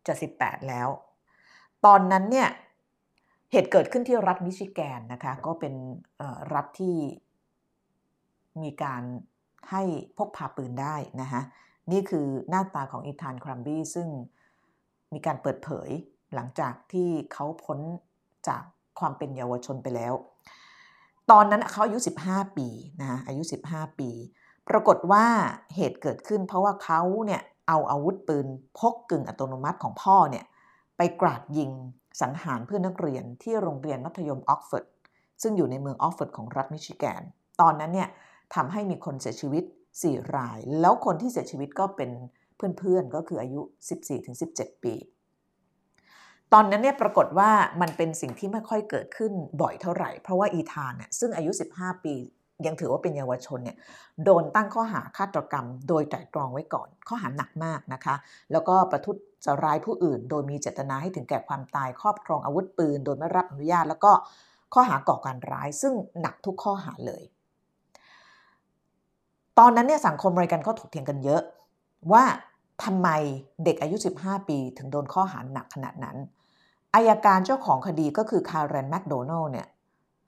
[0.08, 0.90] จะ 18 แล้ว
[1.86, 2.50] ตอนนั้นเนี่ย
[3.52, 5.74] เหตุเกิดขึ้นที่รัฐมิชิแกนนะคะ ก็เป็น
[6.54, 6.98] รัฐที่
[8.62, 9.04] มีการ
[9.72, 9.84] ให้
[10.18, 11.42] พกพาปืนได้นะคะ
[11.92, 14.08] นี่คือหน้าตาของอีธานครัมบี้ซึ่ง
[15.14, 15.90] มีการเปิดเผย
[16.36, 17.80] หลังจากที่เขาพ้น
[18.48, 18.64] จาก
[19.00, 20.14] ความเป็นเยาวชนไปแล้ว
[21.32, 22.68] ตอนนั้นเขาอายุ 15 ปี
[23.02, 24.10] นะอายุ 15 ปี
[24.70, 25.26] ปรากฏว่า
[25.76, 28.48] เหตุเกิดขึ้นเพราะว่าเขาเนี่ยเอาอาวุธปืน
[28.80, 30.46] พกกึ่งอัตโนมัติของพ่อเนี่ย
[30.98, 31.72] ไปกราดยิง
[32.22, 34.86] สังหารเพื่อนนักเรียนที่โรงเรียนมัธยมออกฟอร์ด
[35.42, 37.22] ซึ่งอยู่ในเมืองออกฟอร์ดของรัฐมิชิแกน
[37.62, 38.10] ตอนนั้นเนี่ย
[38.56, 39.64] ทำให้มีคนเสียชีวิต
[40.00, 42.12] 4 ราย แล้วคนที่เสียชีวิตก็เป็น
[42.78, 43.62] เพื่อนๆก็คืออายุ
[44.24, 44.94] 14-17 ปี
[46.54, 52.16] ตอนนั้นเนี่ยปรากฏว่ามันเป็นสิ่งที่ไม่ค่อยเกิดขึ้นบ่อยเท่าไหร่ เพราะว่าอีธานเนี่ยซึ่งอายุ 15 ปี
[52.66, 53.78] ยังถือว่าเป็นเยาวชนเนี่ย
[54.26, 58.16] โดนตั้งข้อหาฆาตกรรม โดยไตรตรองไว้ก่อน ข้อหาหนักมากนะคะ
[58.52, 59.16] แล้วก็ประทุษ
[59.64, 64.12] ร้ายผู้อื่น โดยมีเจตนาให้ถึงแก่ความตายครอบครองอาวุธปืน โดยไม่รับอนุญาต แล้วก็
[64.74, 67.24] ข้อหาก่อการร้าย ซึ่งหนักทุกข้อหาเลย
[69.60, 71.42] ตอนนั้นเนี่ยสังคมอเมริกันก็ถกเถียงกันเยอะ
[72.12, 72.24] ว่า
[72.84, 73.10] ทำไม
[73.64, 76.18] เด็กอายุ 15 ปีถึงโดนข้อหาหนักขนาดนั้น
[76.96, 79.68] อัยการเจ้าของคดีก็คือคาเรนแมคโดนัลด์เนี่ย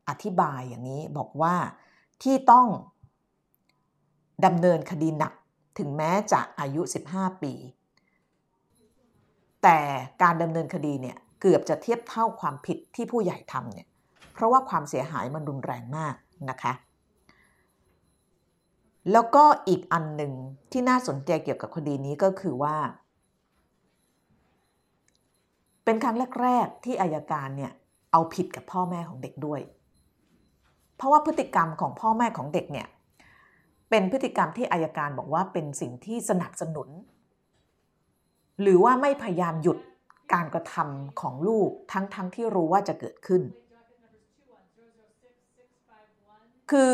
[0.09, 1.55] อธิบายอย่างนี้บอกว่า
[2.23, 2.67] ที่ต้อง
[4.45, 5.33] ดำเนินคดีหนัก
[5.79, 7.53] ถึงแม้จะอายุ 15 ปี
[9.63, 9.79] แต่
[10.21, 13.87] การดำเนินคดีเนี่ยเกือบจะเทียบเท่าความผิดที่ผู้ใหญ่ทำเนี่ย
[14.33, 16.15] เพราะว่าความเสียหายมันรุนแรงมาก
[16.49, 16.73] นะคะ
[19.11, 20.33] แล้วก็อีกอันหนึ่ง
[20.71, 22.75] ที่น่าสนใจเกี่ยวกับคดีนี้ก็คือว่า
[25.83, 27.71] เป็นครั้งแรกๆที่อายการเนี่ย
[28.11, 29.61] เอาผิดกับพ่อแม่ของเด็กด้วย
[30.95, 32.87] เพราะว่าพฤติกรรมของพ่อแม่ของเด็กเนี่ย
[33.89, 36.89] เป็นพฤติกรรมที่อายการบอกว่าเป็นสิ่งที่สนับสนุน
[38.61, 39.77] หรือว่าไม่พยายามหยุด
[40.33, 43.41] การกระทำของลูกทั้งๆทที่รู้ว่าจะเกิดขึ้น
[46.71, 46.89] คือ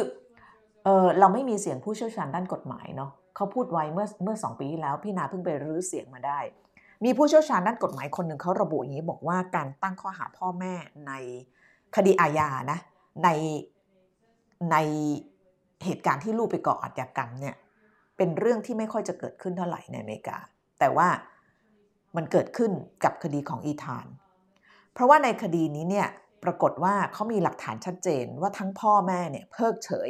[0.83, 6.39] เออเราไม่มีเสียงผู้เชี่ยวชาญด้านกฎหมายเนาะเขาพูดไว้เมื่อเมื่อสองปีที่แล้วพี่นาเพิ่งไปรื้อเสียงมาได้
[7.03, 10.73] มีผู้เชี่ยวชาญด้านกฎหมายคนหนึ่งเขาระบุอย่างนี้บอกว่าการตั้งข้อหาพ่อแม่
[11.07, 11.13] ใน
[11.95, 12.79] คดีอาญานะ
[13.23, 13.29] ใน
[14.71, 14.77] ใน
[15.85, 17.55] เหตุการณ์ที่ลูกไปก่ออาชญากรรมเนี่ย
[18.17, 20.37] เป็นเรื่องที่ไม่ค่อยจะเกิดขึ้นเท่าไหร่ในอเมริกา
[20.79, 21.07] แต่ว่า
[22.15, 22.71] มันเกิดขึ้น
[23.03, 24.05] กับคดีของอีธาน
[24.93, 26.07] เพราะว่าในคดีนี้เนี่ย
[26.43, 30.09] ปรากฏว่าเขามีหลักฐานชัดเจนว่าทั้งพ่อแม่เนี่ยเพิกเฉย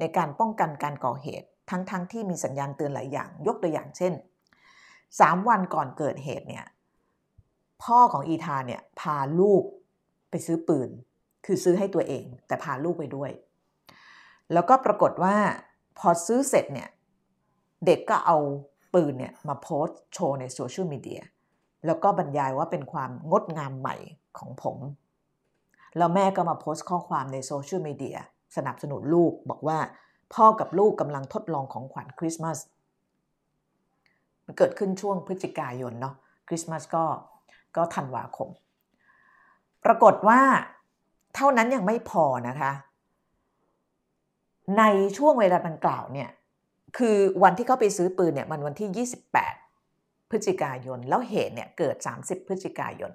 [0.00, 4.12] ในการป้องกันการก่อเหตุ ทั้งๆทที่มีสัญญาณเตือนหลายอย่างยกตัวอย่างเช่น
[5.20, 6.66] สามวันก่อนเกิดเหตุเนี่ย
[7.82, 9.62] พ่อของอีธาเนี่ยพาลูก
[10.30, 10.90] ไปซื้อปืน
[11.46, 13.30] คือซื้อให้ตัวเอง แต่พาลูกไปด้วย
[14.52, 15.36] แล้วก็ปรากฏว่า
[15.98, 16.88] พอซื้อเสร็จเนี่ย
[17.86, 18.36] เด็กก็เอา
[18.94, 21.22] ปืนเนี่ยมาโพสต์โชว์ในโซเชียลมีเดีย
[21.86, 23.96] แล้วก็บรรยายว่าเป็นความงดงามใหม่
[24.38, 24.78] ของผม
[25.96, 28.18] แล้วแม่ก็มาโพสต์ข้อความในโซเชียลมีเดีย
[28.56, 29.78] สนับสนุนลูกบอกว่า
[30.34, 32.58] พ่อกับลูกกำลังทดลองของขวัญคริสต์มาส
[34.58, 36.14] เกิดขึ้นช่วงพฤศจิกายนเนาะ
[36.48, 37.04] คริสต์มาสก็
[37.76, 38.48] ก็ธันวาคม
[39.84, 40.40] ปรากฏว่า
[41.34, 42.72] เท่านั้นยังไม่พอนะคะ
[44.78, 44.82] ใน
[45.18, 46.30] ช่วงเวลาดังกล่าวเนี่ย
[46.98, 49.06] คือวันที่เขาไปซื้อปืนเนี่ยมันวันที่
[49.70, 53.12] 28 พฤศจิกายน แล้วเหตุเนี่ยเกิด 30 พฤศจิกายน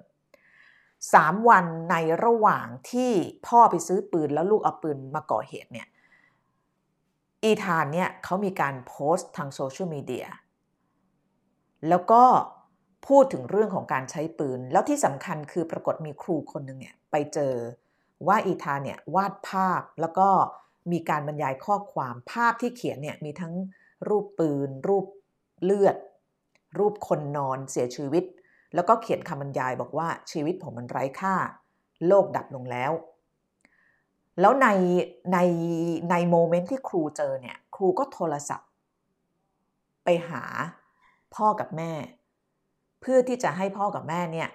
[0.72, 3.12] 3 วันในระหว่างที่
[3.46, 5.88] พ่อไปซื้อปืนแล้วลูกเอาปืนมาก่อเหตุเนี่ย
[7.42, 10.26] อีธานเนี่ยเขามีการโพสต์ทางโซเชียลมีเดีย
[11.88, 12.22] แล้วก็
[13.08, 17.54] พูดถึงเรื่องของการใช้ปืน แล้วที่สำคัญคือปรากฏมีครูคนหนึ่งเนี่ยไปเจอ
[18.26, 20.28] ว่าอีธาเนี่ยวาดภาพแล้วก็
[20.92, 23.54] มีการบรรยายข้อความภาพที่เขียนเนี่ยมีทั้ง
[24.08, 25.06] รูปปืน รูป
[25.64, 25.96] เลือด
[26.78, 28.24] รูปคนนอนเสียชีวิต
[28.74, 31.34] แล้วก็เขียนคำบรรยายบอกว่าชีวิตผมมันไร้ค่า
[32.06, 32.92] โลกดับลงแล้ว
[34.40, 34.68] แล้วใน
[35.32, 35.38] ใน
[36.10, 38.68] ในโมเมนต์ที่ครูเจอเนี่ย ครูก็โทรศัพท์
[40.04, 40.42] ไปหา
[41.36, 41.92] พ่อกับแม่
[43.00, 44.48] เพื่อที่จะให้พ่อกับแม่เนี่ย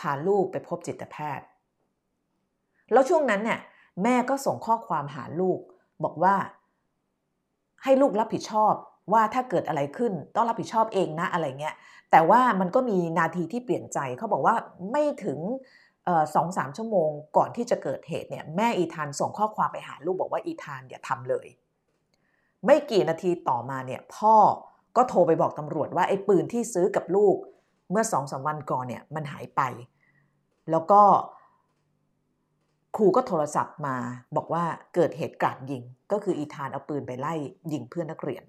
[0.00, 1.46] พาลูกไปพบจิตแพทย์
[2.92, 3.60] แล้วช่วงนั้นเนี่ย
[4.02, 5.58] แม่ก็ส่งข้อความหาลูก
[6.04, 6.34] บอกว่า
[7.82, 8.74] ให้ลูกรับผิดชอบ
[9.12, 11.74] ว่าถ้าเกิดอะไรขึ้นต้องรับผิดชอบเองนะอะไรเงี้ย
[12.10, 14.56] แต่ว่ามันก็มีนาทีที่เปลี่ยนใจเขาบอกว่า
[14.92, 15.38] ไม่ถึง
[16.34, 21.46] สองสามชั่วโมงก่อนที่จะเกิดเหตุเนี่ยแม่อีธานส่งข้อความไปหาลูกบอกว่าอีธานอย่าทำเลย
[22.66, 24.34] ไม่กี่นาทีต่อมาเนี่ยพ่อ
[24.96, 27.36] ก็โทรไปบอกตำรวจว่าไอ้ปืนที่ซื้อกับลูก
[27.90, 29.60] เมื่อสองสาวันก่อนเนี่ยมันหายไป
[30.70, 31.02] แล้วก็
[32.96, 33.96] ครูก็โทรศัพท์มา
[34.36, 37.34] บอกว่าเกิดเหตุการณ์ยิง ก็คืออีธานเอาปืนไปไล่
[37.72, 38.44] ยิงเพื่อนนักเรียน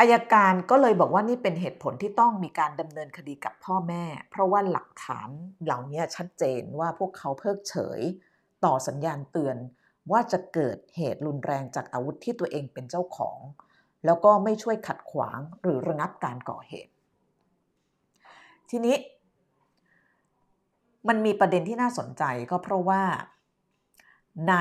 [0.00, 5.28] อายการก็เลยบอกว่านี่เป็นเหตุผลที่ต้องมีการดำเนินคดีกับพ่อแม่ เพราะว่าหลักฐาน
[5.64, 8.00] เหล่านี้ชัดเจนว่าพวกเขาเพิกเฉย
[8.64, 9.56] ต่อสัญญาณเตือน
[10.10, 13.38] ว่าจะเกิดเหตุรุนแรงจากอาวุธที่ตัวเองเป็นเจ้าของ
[14.04, 16.92] แล้วก็ไม่ช่วยขัดขวางหรือระงับการก่อเหตุ
[18.70, 18.96] ทีนี้
[21.08, 23.02] มันมีประเด็นที่น่าสนใจก็เพราะว่า
[24.48, 24.54] ใน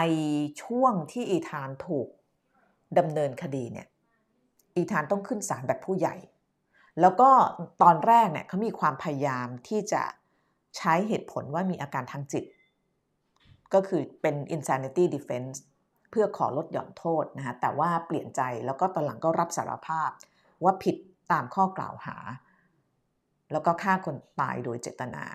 [0.63, 2.07] ช่วงที่อีธานถูก
[2.97, 3.87] ดำเนินคดีเนี่ย
[4.75, 6.15] อีธานต้องขึ้นศาลแบบผู้ใหญ่
[7.01, 7.29] แล้วก็
[7.81, 10.03] ตอนแรกเนี่ยเขามีความพยายามที่จะ
[10.77, 12.43] ใช้เหตุผลว่ามีอาการทางจิต
[13.73, 15.57] ก็คือเป็น insanity defense
[16.11, 20.09] เพื่อขอลดหย่อนโทษนะฮะแต่ว่าเปลี่ยนใจแล้วก็ตอนหลังก็รับสารภาพ
[20.63, 20.95] ว่าผิด
[21.31, 22.17] ตามข้อกล่าวหา
[23.51, 25.25] แล้วก็ฆ่าคนตายโดยเจตนา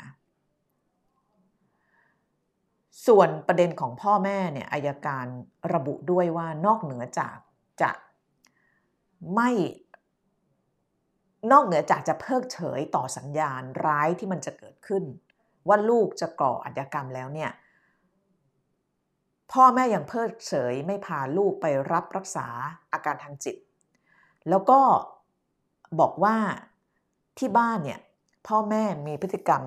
[3.06, 5.26] ส่วนประเด็นของพ่อแม่เนี่ยอายการ
[5.74, 7.36] ระบุด้วยว่านอกเหนือจาก
[7.82, 7.90] จะ
[9.34, 9.50] ไม่
[11.52, 15.04] นอกเหนือจากจะเพิกเฉยต่อสัญญาณร้ายที่มันจะเกิดขึ้น
[15.68, 17.50] ว่าลูกจะก่ออาชญากรรมแล้วเนี่ย
[19.52, 22.46] พ่อแม่ยังเพิกเฉยไม่พาลูกไปรับรักษา
[22.92, 23.56] อาการทางจิต
[24.48, 24.80] แล้วก็
[26.00, 26.36] บอกว่า
[27.38, 28.00] ที่บ้านเนี่ย
[28.48, 29.62] พ่อแม่มีพฤติกรรม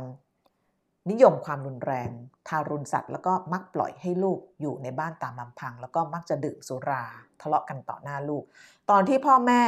[1.11, 2.09] นิยมความรุนแรง
[2.47, 7.03] ทารุณสัตว์ แล้วก็มักปล่อยให้ลูกอยู่ในบ้านตามลำพัง แล้วก็มักจะดื่มสุรา
[7.41, 8.43] ทะเลาะกันต่อหน้าลูก
[8.89, 9.61] ตอนที่พ่อแม่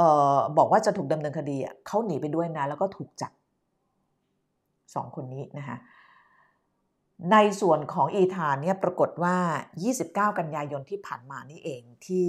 [0.00, 0.02] อ
[0.36, 3.32] อบอกว่าจะถูกดำเนินคดีเขาหนีไปด้วยนะ แล้วก็ถูกจับ
[4.94, 5.76] สองคนนี้นะคะ
[7.32, 9.36] ในส่วนของอีธานเนี่ยปรากฏว่า
[9.88, 12.28] 29 กันยายนที่ผ่านมานี่เองที่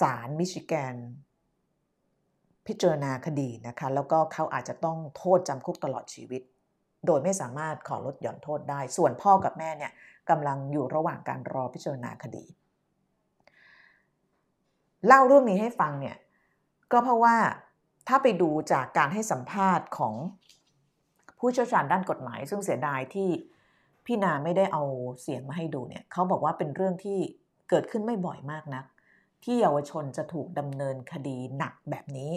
[0.00, 0.96] ศาลมิชิแกน
[2.66, 6.42] พิจารณาคดีนะคะ แล้วก็เขาอาจจะต้องโทษจำคุกตลอดชีวิต
[7.06, 9.92] โดยไม่สามารถขอลดหย่อนโทษได้ ส่วนพ่อกับแม่เนี่ย
[10.30, 12.44] กำลังอยู่ระหว่างการรอพิจารณาคดี
[15.06, 16.16] เล่าเรื่องนี้ให้ฟังเนี่ย
[16.92, 17.36] ก็เพราะว่า
[18.08, 20.14] ถ้าไปดูจากการให้สัมภาษณ์ของ
[21.38, 23.28] ผู้เชี่ยวชาญด้านกฎหมาย ซึ่งเสียดายที่
[24.06, 24.82] พี่นาไม่ได้เอา
[25.22, 27.18] เสียงมาให้ดูเนี่ยเขาบอกว่าเป็นเรื่องที่
[27.70, 28.84] เกิดขึ้นไม่บ่อยมากนัก
[29.44, 32.32] ที่เยาวชนจะถูกดำเนินคดีหนักแบบนี้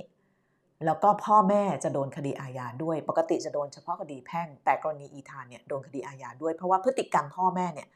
[0.86, 7.90] แล้วก็พ่อแม่จะโดนคดีอาญาด้วย ปกติจะโดนเฉพาะคดีแพ่ง แต่กรณีอีธานเนี่ยโดนคดีอาญาด้วย เพราะว่าพฤติกรรมพ่อแม่เนี่ย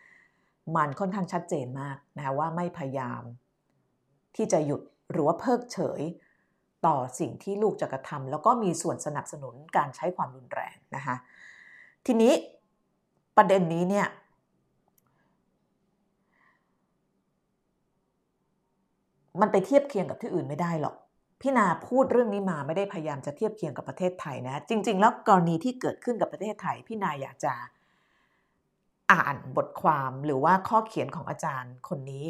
[0.76, 3.22] มันค่อนข้างชัดเจนมากนะคะว่าไม่พยายาม
[4.36, 6.02] ที่จะหยุดหรือว่าเพิกเฉย
[6.86, 11.16] ต่อสิ่งที่ลูกจะกระทำแล้วก็มีส่วนสนับสนุนการใช้ความรุนแรงนะคะ
[12.06, 12.34] ทีนี้
[13.38, 14.08] ประเด็นนี้เนี่ย
[19.42, 20.96] มันไปเทียบเคียงกับที่อื่นไม่ได้หรอก
[21.42, 27.54] พี่นาพูดเรื่องนี้มาไม่ได้พยายามจะเทียบเคียงกับประเทศไทยนะ จริง ๆ แล้วกรณีที่เกิดขึ้นกับประเทศไทย พี่นาอยากจะ
[29.12, 32.26] อ่านบทความหรือว่าข้อเขียนของอาจารย์คนนี้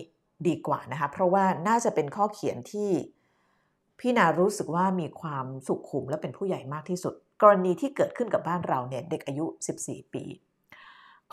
[0.47, 2.89] ดีกว่านะคะ เพราะว่าน่าจะเป็นข้อเขียนที่
[3.99, 9.45] พี่นารู้สึกว่ามีความสุขุมและเป็นผู้ใหญ่มากที่สุด กรณีที่เกิดขึ้นกับบ้านเราเนี่ยเด็กอายุ
[9.79, 10.23] 14 ปี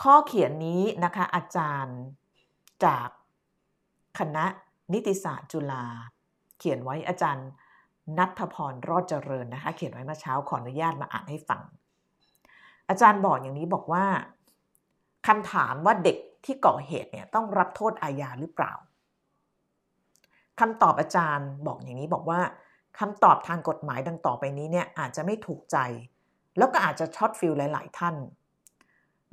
[0.01, 1.99] ข้อเขียนนี้นะคะอาจารย์
[2.85, 3.09] จาก
[4.19, 4.45] คณะ
[4.93, 5.85] นิติศาสตร์จุฬา
[6.59, 7.47] เขียนไว้อาจารย์
[8.17, 11.61] นัทพรรอดเจริญนะคะ เขียนไว้เมื่อเช้าขออนุญาตมาอ่านให้ฟัง
[12.89, 14.05] อาจารย์บอกอย่างนี้บอกว่า
[15.27, 18.73] คำถามว่าเด็กที่ก่อเหตุเนี่ยต้องรับโทษอาญาหรือเปล่า
[20.59, 22.39] คำตอบอาจารย์บอกอย่างนี้บอกว่า
[22.99, 25.77] คำตอบทางกฎหมายดังต่อไปนี้เนี่ยอาจจะไม่ถูกใจ
[26.57, 28.15] แล้วก็อาจจะช็อตฟิลหลาย ๆ ท่าน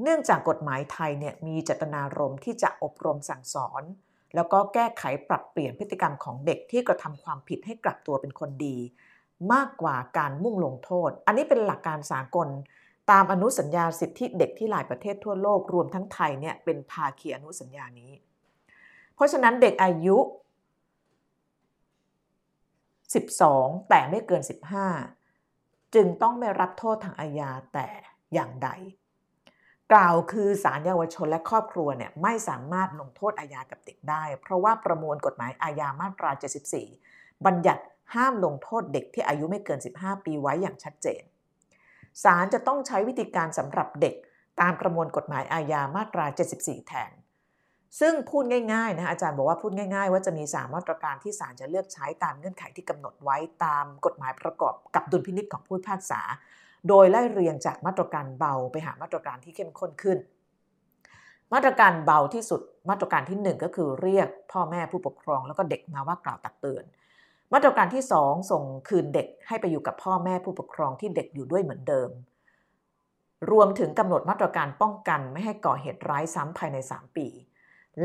[0.03, 3.83] เนื่องจากกฎหมายไทยเนี่ยมีเจตนารมณ์ที่จะอบรมสั่งสอน
[4.35, 8.77] แล้วก็แก้ไขปรับเปลี่ยนพฤติกรรมของเด็กที่กระทำความผิดให้กลับตัวเป็นคนดี
[9.53, 12.49] มากกว่าการมุ่งลงโทษ อันนี้เป็นหลักการสากล
[13.11, 18.13] ตามอนุสัญญาสิทธิเด็กที่หลายประเทศทั่วโลกรวมทั้งไทยเนี่ยเป็นภาคีอนุสัญญานี้
[19.15, 20.19] เพราะฉะนั้นเด็กอายุ
[23.43, 24.43] 12 แต่ไม่เกิน
[25.19, 27.89] 15 จึงต้องไม่รับโทษทางอาญาแต่
[28.35, 28.71] อย่างใด
[29.93, 36.31] กล่าวคือศาลเยาวชนและครอบครัวเนี่ยไม่สามารถลงโทษอาญากับเด็กได้ เพราะว่าประมวลกฎหมายอาญามาตรา
[36.89, 37.83] 74 บัญญัติ
[38.15, 41.23] ห้ามลงโทษเด็กที่อายุไม่เกิน 15 ปีไว้อย่างชัดเจน
[42.25, 44.15] ศาลจะต้องใช้วิธีการสำหรับเด็ก
[44.61, 47.13] ตามประมวลกฎหมายอาญามาตรา 74 แทน
[48.01, 56.21] ซึ่งพูดง่ายๆนะอาจารย์บอกว่าพูดง่าย ๆ ว่าจะมีสามมาตรการที่ศาลจะเลือกใช้ตามเงื่อนไขที่กำหนดไว้ตามกฎหมายประกอบกับดุลพินิจของผู้พิพากษา
[56.89, 60.19] โดยไล่เรียงจากมาตรการเบาไปหามาตรการที่เข้มข้นขึ้น
[61.55, 66.85] มาตรการเบาที่สุดมาตรการที่ 1 ก็คือเรียกพ่อแม่ผู้ปกครองแล้วก็เด็กมาว่ากล่าวตักเตือน
[67.53, 72.11] มาตรการที่ 2 ส่งคืนเด็กให้ไปอยู่กับพ่อแม่ผู้ปกครองที่เด็กอยู่ด้วยเหมือนเดิม
[73.51, 77.27] รวมถึงกำหนดมาตรการป้องกันไม่ให้ก่อเหตุร้ายซ้ำภายใน 3 ปี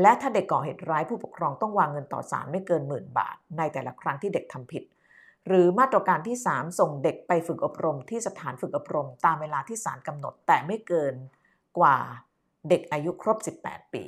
[0.00, 4.82] และถ้าเด็กก่อเหตุร้ายผู้ปกครองต้องวางเงินต่อศาลไม่เกินหมื่นบาท ในแต่ละครั้งที่เด็กทำผิด
[5.48, 11.14] หรือมาตรการที่ 3 ส่งเด็กไปฝึกอบรมที่สถานฝึกอบรม ตามเวลาที่ศาลกำหนด แต่ไม่เกิน
[11.78, 11.96] กว่า
[12.68, 14.04] เด็กอายุครบ 18 ปี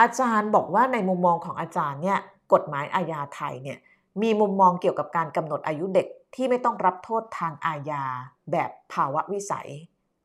[0.00, 2.18] อาจารย์บอกว่าในมุมมองของอาจารย์เนี่ย
[2.52, 3.78] กฎหมายอาญาไทยเนี่ย
[4.22, 8.04] มีมุมมองเกี่ยวกับการกำหนดอายุเด็กที่ไม่ต้องรับโทษทางอาญา
[8.52, 9.68] แบบภาวะวิสัย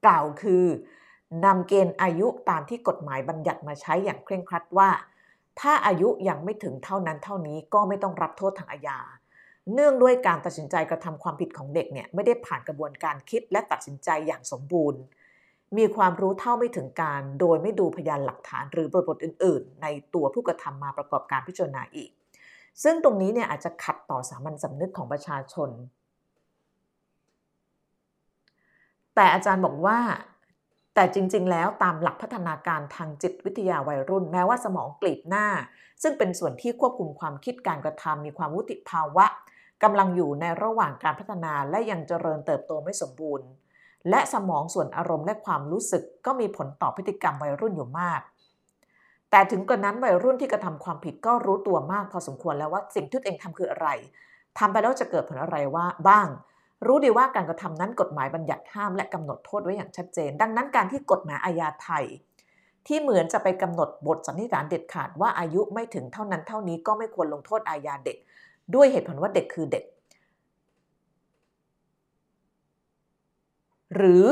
[0.05, 0.63] กล่าวคือ
[1.45, 4.89] นำเกณฑ์อายุตามที่กฎหมายบัญญัติมาใช้อย่างเคร่งครัดว่า
[5.59, 8.99] ถ้าอายุยังไม่ถึงเท่านั้นเท่านี้ก็ไม่ต้องรับโทษทางอาญา
[9.73, 15.01] เนื่องด้วยการตัดสินใจกระทำความผิดของเด็กเนี่ยไม่ได้ผ่านกระบวนการคิดและตัดสินใจอย่างสมบูรณ์
[15.77, 22.11] มีความรู้เท่าไม่ถึงการ โดยไม่ดูพยานหลักฐานหรือบริบทอื่น ๆ ในตัวผู้กระทำมาประกอบการพิจารณาอีก
[22.83, 25.69] ซึ่งตรงนี้เนี่ยอาจจะขัดต่อสามัญสำนึกของประชาชน
[29.15, 29.97] แต่อาจารย์บอกว่า
[30.93, 35.47] แต่จริง ๆ แล้วตามหลักพัฒนาการทางจิตวิทยาวัยรุ่น แม้ว่าสมองกลีบหน้า
[36.03, 39.25] ซึ่งเป็นส่วนที่ควบคุมความคิดการกระทำมีความวุฒิภาวะ
[39.83, 43.47] กำลังอยู่ในระหว่างการพัฒนาและยังเจริญเติบโตไม่สมบูรณ์
[44.09, 48.21] และสมองส่วนอารมณ์และความรู้สึกก็มีผลต่อพฤติกรรมวัยรุ่นอยู่มาก
[49.31, 53.87] แต่ถึงกระนั้นวัยรุ่นที่กระทำความผิดก็รู้ตัวมากพอสมควรแล้วว่าสิ่งที่ตัวเองทำคืออะไร
[54.59, 56.27] ทำไปแล้วจะเกิดผลอะไรว่าบ้าง
[56.87, 62.05] รู้ดีว่าการกระทำนั้นกฎหมายบัญญัติห้ามและกำหนดโทษไว้อย่างชัดเจน ดังนั้นการที่กฎหมายอาญาไทย
[62.87, 68.17] ที่เหมือนจะไปกำหนดบทสันนิษฐานเด็ดขาดว่าอายุไม่ถึงเท่านั้นเท่านี้ก็ไม่ควรลงโทษอาญาเด็ก
[68.75, 69.83] ด้วยเหตุผลว่าเด็กคือเด็ก
[73.95, 74.25] หรือ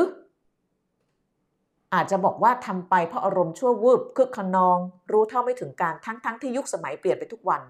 [1.94, 4.78] อาจจะบอกว่าทำไปเพราะอารมณ์ชั่ววูบคึกขนอง
[5.12, 7.62] รู้เท่าไม่ถึงการทั้งๆทที่ยุคสมัยเปลี่ยนไปทุกวัน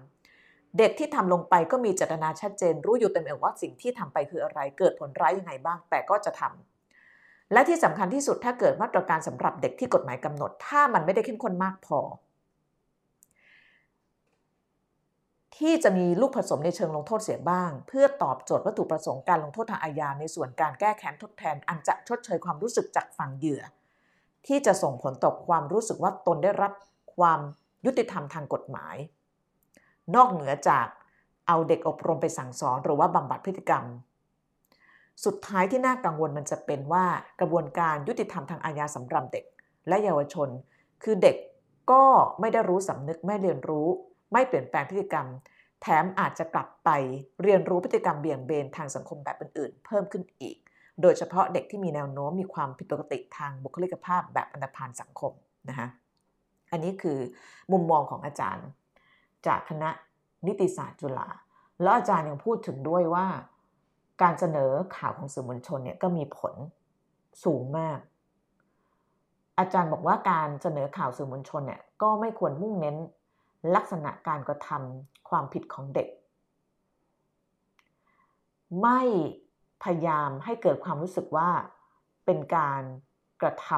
[0.78, 12.00] เด็กที่ทำลงไปก็มีเจตนาชัดเจน รู้อยู่เต็มเอกว่าสิ่งที่ทำไปคืออะไร เกิดผลร้ายยังไงบ้าง แต่ก็จะทำและที่สำคัญที่สุดถ้าเกิดมาตรการสำหรับเด็กที่กฎหมายกำหนด ถ้ามันไม่ได้เข้มข้นมากพอ
[15.58, 23.62] ที่จะมีลูกผสมในเชิงลงโทษเสียบ้าง เพื่อตอบโจทย์วัตถุประสงค์การลงโทษทางอาญาในส่วนการแก้แค้นทดแทน อันจะชดเชยความรู้สึกจากฝั่งเหยื่อ
[24.46, 26.72] ที่จะส่งผลต่อความรู้สึกว่าตนได้รับ
[27.16, 27.40] ความ
[27.86, 28.96] ยุติธรรมทางกฎหมาย
[30.14, 30.86] นอกเหนือจาก
[31.46, 33.84] เอาเด็กอบรมไปสั่งสอนหรือว่าบำบัดพฤติกรรม
[35.24, 37.04] สุดท้ายที่น่ากังวลมันจะเป็นว่า
[37.40, 39.44] กระบวนการยุติธรรมทางอาญาสำหรับเด็ก
[39.88, 40.48] และเยาวชน
[41.02, 41.36] คือเด็ก
[41.92, 42.04] ก็
[42.40, 43.86] ไม่ได้รู้สำนึกไม่เรียนรู้
[44.32, 45.26] ไม่เปลี่ยนแปลงพฤติกรรม
[45.82, 46.90] แถมอาจจะกลับไป
[47.42, 50.56] เรียนรู้พฤติกรรมเบี่ยงเบนทางสังคมแบบอื่นๆ เพิ่มขึ้นอีก
[51.02, 55.32] โดยเฉพาะเด็กที่มีแนวโน้มมีความผิดปกติทางบุคลิกภาพแบบอันธพาลสังคม
[55.68, 55.88] นะคะ
[56.72, 57.18] อันนี้คือ
[57.72, 58.66] มุมมองของอาจารย์
[59.46, 59.90] จากคณะ
[60.46, 61.28] นิติศาสตร์จุฬา
[61.82, 63.26] แล้วอาจารย์ยังพูดถึงด้วยว่า
[64.22, 66.54] การเสนอข่าวของสื่อมวลชนเนี่ยก็มีผล
[67.44, 67.98] สูงมาก
[69.58, 72.96] อาจารย์บอกว่าการเสนอข่าวสื่อมวลชนเนี่ยก็ไม่ควรมุ่งเน้น
[73.74, 76.08] ลักษณะการกระทำความผิดของเด็ก
[78.82, 79.00] ไม่
[79.82, 81.50] พยายามให้เกิดความรู้สึกว่า
[82.24, 82.82] เป็นการ
[83.42, 83.68] กระท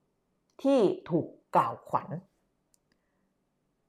[0.00, 2.08] ำที่ถูกกล่าวขวัญ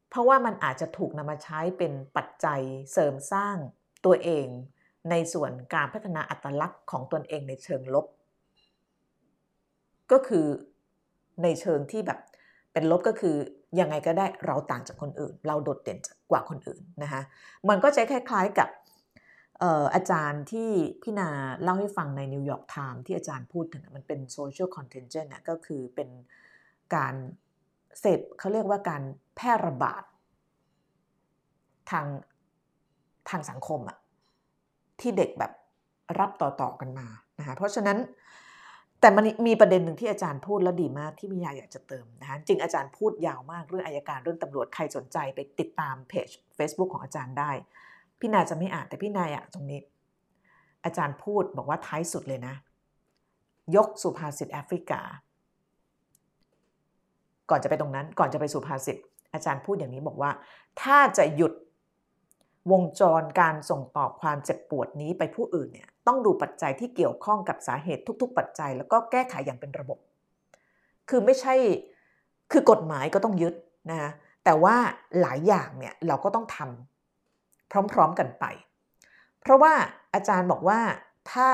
[0.10, 3.56] เพราะว่ามันอาจจะถูกนำมาใช้เป็นปัจจัยเสริมสร้าง
[4.06, 4.48] ตัวเอง
[5.10, 8.06] ในส่วนการพัฒนาอัตลักษณ์ของตนเองในเชิงลบ
[10.12, 10.48] ก็คือ
[11.44, 12.20] ในเชิงที่แบบ
[12.74, 13.36] เป็นลบก็คือ
[13.80, 16.00] ยังไงก็ได้เราต่างจากคนอื่น เราโดดเด่น
[16.32, 17.22] กว่าคนอื่นนะคะ
[17.70, 18.70] มันก็จะคล้ายๆกับ
[19.94, 20.70] อาจารย์ที่
[21.04, 21.30] พี่นา
[21.64, 26.10] เล่าให้ฟังในนิวยอร์กไทม์ที่อาจารย์พูดถึงมันเป็น social contagion ก็คือเป็น
[26.96, 27.16] การ
[28.00, 29.02] เสพเขาเรียกว่าการ
[29.36, 30.04] แพร่ระบาด
[31.92, 32.08] ทาง
[33.30, 33.98] ทางสังคมอะ
[35.00, 35.52] ที่เด็กแบบ
[36.20, 37.08] รับต่อๆกันมา
[37.40, 37.98] นะคะเพราะฉะนั้น
[39.02, 47.52] แต่มันมีประเด็นหนึ่งที่อาจารย์พูดแล้วดีมากที่พี่นาอยากจะเติมนะคะจริงอาจารย์พูดยาวมากเรื่องอัยการเรื่องตำรวจใครสนใจไปติดตามเพจ Facebook ของอาจารย์ได้
[48.20, 49.80] พี่นายจะไม่อ่านแต่พี่นายอะตรงนี้
[50.86, 52.56] อาจารย์พูดบอกว่าท้ายสุดเลยนะ
[53.76, 55.02] ยกสุภาษิตแอฟริกา
[57.50, 58.98] ก่อนจะไปตรงนั้นก่อนจะไปสู่ภาษิต
[59.34, 60.32] อาจารย์พูดอย่างนี้บอกว่า
[60.82, 61.54] ถ้าจะหยุด
[62.72, 70.00] วงจรการส่งต่อความเจ็บปวดนี้ไปผู้อื่นเนี่ยต้องดูปัจจัยที่เกี่ยวข้องกับสาเหตุทุก ๆ ปัจจัย แล้วก็แก้ไขอย่างเป็นระบบ
[71.10, 71.54] คือไม่ใช่
[72.52, 73.56] คือกฎหมายก็ต้องยึด
[73.92, 74.12] นะ
[74.46, 74.76] แต่ว่า
[75.22, 78.46] หลายอย่างเนี่ยเราก็ต้องทำพร้อมๆกันไป
[79.42, 79.74] เพราะว่า
[80.14, 80.80] อาจารย์บอกว่า
[81.32, 81.50] ถ้า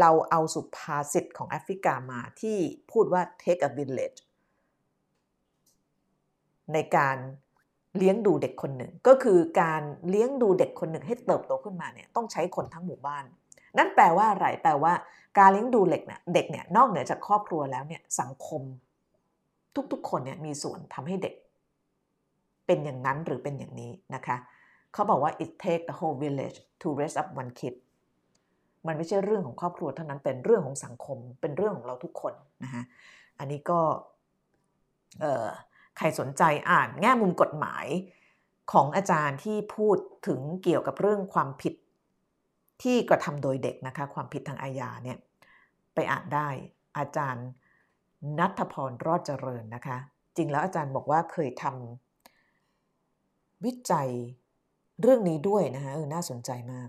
[0.00, 2.58] เราเอาสุภาษิตของแอฟริกามาที่
[2.92, 4.18] พูดว่า take a village
[6.74, 7.16] ในการ
[7.98, 13.24] เลี้ยงดูเด็กคนหนึ่ง ก็คือการเลี้ยงดูเด็กคนหนึ่งให้เติบโตขึ้นมาเนี่ยต้องใช้คนทั้งหมู่บ้าน
[13.78, 14.92] นั่นแปลว่าอะไรแปลว่า
[15.38, 18.62] การเลี้ยงดูเด็กเนี่ยเด็กเนี่ยนอกเหนือจากครอบครัวแล้วเนี่ยสังคม
[19.92, 21.34] ทุกๆ คนเนี่ยมีส่วนทำให้เด็ก
[22.66, 24.36] เป็นอย่างนั้นหรือเป็นอย่างนี้นะคะ
[24.92, 27.74] เขาบอกว่า it take the whole village to raise up one kid
[28.86, 32.84] มันไม่ใช่เรื่องของครอบครัวเท่านั้นเป็นเรื่องของสังคมเป็นเรื่องของเราทุกคนนะฮะ
[33.38, 33.80] อันนี้ก็
[35.98, 37.86] ใครสนใจอ่านแง่มุมกฎหมาย
[38.72, 39.96] ของอาจารย์ที่พูด
[40.26, 41.74] ถึงเกี่ยวกับเรื่องความผิด
[42.82, 45.18] ที่กระทำโดยเด็กนะคะ ความผิดทางอาญาเนี่ย
[45.94, 46.48] ไปอ่านได้
[46.98, 47.46] อาจารย์
[48.38, 49.98] นัทพรรอดเจริญนะคะ
[50.36, 54.10] จริงแล้วอาจารย์บอกว่าเคยทำวิจัย
[55.00, 56.88] เรื่องนี้ด้วยนะคะเออน่าสนใจมาก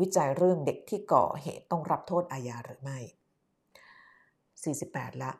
[0.00, 2.98] วิจัยเรื่องเด็กที่ก่อเหตุต้องรับโทษอาญาหรือไม่
[4.30, 5.30] 48 ละ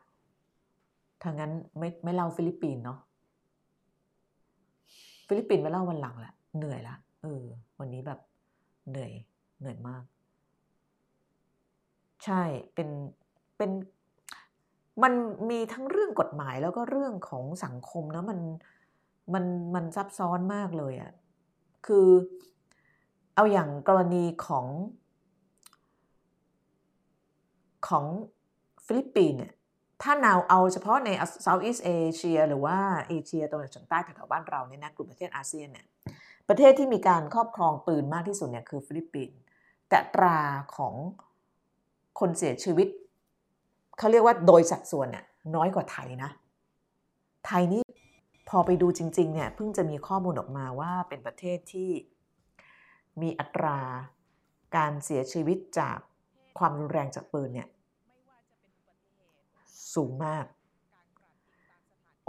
[1.21, 2.99] ถ้างั้นไม่ไม่เล่าฟิลิปปินส์เนาะ
[5.27, 7.43] ฟิลิปปินส์ไม่เล่าวันหลังละเหนื่อยละเออ
[7.79, 8.19] วันนี้แบบ
[8.89, 9.11] เหนื่อย
[9.59, 10.03] เหนื่อยมาก
[12.25, 12.41] ใช่
[12.73, 12.89] เป็น
[13.57, 13.71] เป็น
[15.03, 15.13] มัน
[15.49, 18.39] มีทั้งเรื่องกฎหมายแล้วก็เรื่องของสังคมนะมัน
[19.33, 19.45] มัน
[19.75, 21.11] มันซับซ้อนมากเลยอะ่ะ
[21.85, 22.07] คือ
[23.35, 24.65] เอาอย่างกรณีของ
[27.87, 28.05] ของ
[28.85, 29.53] ฟิลิปปินส์เนี่ย
[30.01, 31.09] ถ้าเราเอาเฉพาะใน
[31.45, 32.77] Southeast Asia หรือว่า
[33.09, 35.85] เอเชียตะวันออกเฉียงใต้แถวบ้านเราเนี่ยนะกลุ่มประเทศอาเซียนเนี่ย
[36.49, 39.37] ประเทศที่มีการครอบครองปืนมากที่สุดเนี่ยคือฟิลิปปินส์
[39.89, 40.39] แต่ตรา
[40.77, 40.93] ของ
[42.19, 42.87] คนเสียชีวิต
[43.97, 45.25] เขาเรียกว่าโดยสัดส่วนเนี่ย
[45.55, 46.31] น้อยกว่าไทยนะ
[47.45, 47.83] ไทยนี่
[48.49, 51.91] พอไปดูจริง ๆ เนี่ยเพิ่งจะมีข้อมูลออกมาว่าเป็นประเทศที่
[53.21, 53.79] มีอัตรา
[54.75, 55.97] การเสียชีวิตจาก
[56.57, 57.67] ความรุนแรงจากปืนเนี่ย
[59.95, 60.45] สูงมาก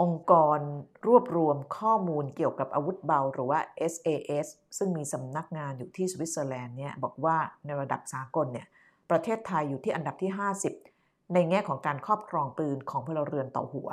[0.01, 0.59] องค์กร
[1.07, 3.59] รวบรวมข้อมูลเกี่ยวกับอาวุธเบาหรือว่า
[3.93, 4.47] SAS
[4.77, 8.67] ซึ่งมีสำนักงานอยู่ที่สวิตเซอร์แลนด์เนี่ยบอกว่าในระดับสากลเนี่ย
[9.09, 10.31] ประเทศไทยอยู่ที่อันดับที่
[10.81, 13.89] 50 ในแง่ของการครอบครองปืนของพลเรือนต่อหัว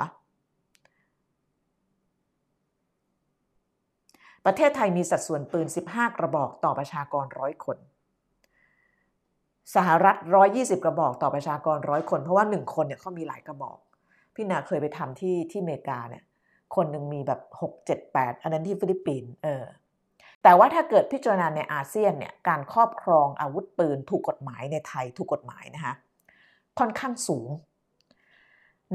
[4.45, 7.77] ประเทศไทยมีสัดส่วนปืน 15 กระบอกต่อประชากรร้อยคน
[9.75, 10.15] สหรัฐ
[10.51, 13.77] 120 กระบอกต่อประชากรร้อยคน เพราะว่า 1 คนเนี่ยเขามีหลายกระบอก
[14.35, 16.23] พี่นาเคยไปทำที่ที่อเมริกาเนี่ย
[16.75, 19.63] คนหนึ่งมีแบบ 6 7 8 อันนั้นที่ฟิลิปปินส์เออ
[20.43, 25.93] แต่ว่าถ้าเกิดพิจารณาในอาเซียนเนี่ยการครอบครองอาวุธปืนถูกกฎหมายในไทยถูกกฎหมายนะคะ
[26.79, 27.49] ค่อนข้างสูง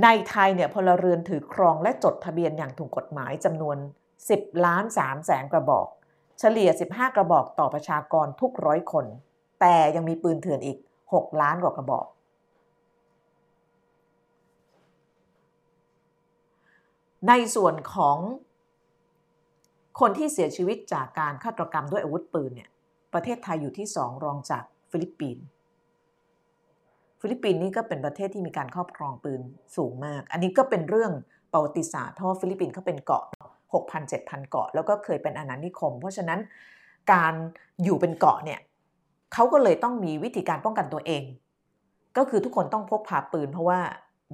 [0.03, 3.77] ในไทยเนี่ยพลเรือนถือครองและจดทะเบียนอย่างถูกกฎหมายจำนวน
[4.21, 5.87] 10 ล้าน3แสนกระบอก
[6.39, 9.07] เฉลี่ย 15 กระบอกต่อประชากรทุกร้อยคน
[9.61, 12.07] แต่ยังมีปืนเถื่อนอีก 6 ล้านกว่ากระบอก
[17.29, 18.19] ในส่วนของ
[20.01, 22.71] คนที่เสียชีวิตจากการฆาตกรรมด้วยอาวุธปืนเนี่ย
[23.13, 25.45] ประเทศไทยอยู่ที่ 2 รองจากฟิลิปปินส์
[27.21, 29.41] ฟิลิปปินส์นี่ก็เป็นประเทศที่มีการครอบครองปืน
[29.77, 31.13] สูงมาก อันนี้ก็เป็นเรื่อง
[31.53, 33.25] ประวัติศาสตร์เพราะฟิลิปปินส์เขาเป็นเกาะ
[33.73, 36.41] 6,000 7,000 เกาะ แล้วก็เคยเป็นอาณานิคม เพราะฉะนั้น
[37.13, 37.35] การ
[37.85, 38.61] อยู่เป็นเกาะเนี่ย
[39.33, 41.23] เขาก็เลยต้องมีวิธีการป้องกันตัวเอง
[42.17, 43.81] ก็คือทุกคนต้องพกพาปืน เพราะว่า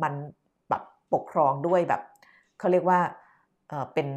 [0.02, 0.12] มัน
[0.68, 0.82] แบบ
[1.12, 2.02] ปกครองด้วยแบบ
[2.58, 3.00] เขาเรียกว่า
[3.94, 4.08] เป็น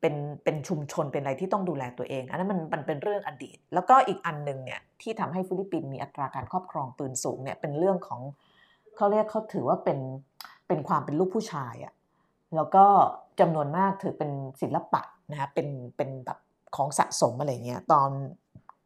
[0.00, 8.20] เป็นเป็นชุมชนเป็นอะไรที่ต้องดูแลตัวเอง อันนั้นมันมันเป็นเรื่องอดีต แล้วก็อีกอันหนึ่งเนี่ยที่ทำให้ฟิลิปปินส์มีอัตราการครอบครองปืนสูงเนี่ยเป็นเรื่องของ
[8.96, 9.98] เขาเรียกเขาถือว่าเป็น
[10.68, 11.92] เป็นความเป็นลูกผู้ชายอะ
[12.56, 12.84] แล้วก็
[13.40, 14.30] จำนวนมากถือเป็น
[14.62, 16.38] ศิลปะนะคะเป็นเป็นแบบ
[16.76, 18.10] ของสะสมอะไรเงี้ยตอน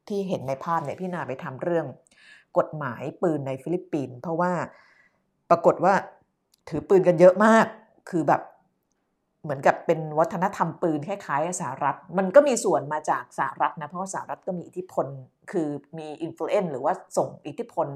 [0.08, 1.86] ที่เห็นในภาพเนี่ยพี่นาไปทำเรื่อง
[2.58, 4.52] กฎหมายปืนในฟิลิปปินส์เพราะว่า
[5.50, 5.94] ปรากฏว่า
[6.68, 7.66] ถือปืนกันเยอะมาก
[8.10, 8.42] คือแบบ
[9.42, 15.06] เหมือนกับเป็นวัฒนธรรมปืนคล้ายๆสหรัฐ มันก็มีส่วนมาจากสหรัฐนะ เพราะว่าสหรัฐก็มีอิทธิพล
[15.52, 17.86] คือมี influence หรือว่าส่งอิทธิพล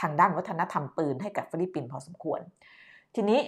[0.00, 2.40] ทางด้านวัฒนธรรมปืนให้กับฟิลิปปินส์พอสมควร
[3.14, 3.40] ทีนี้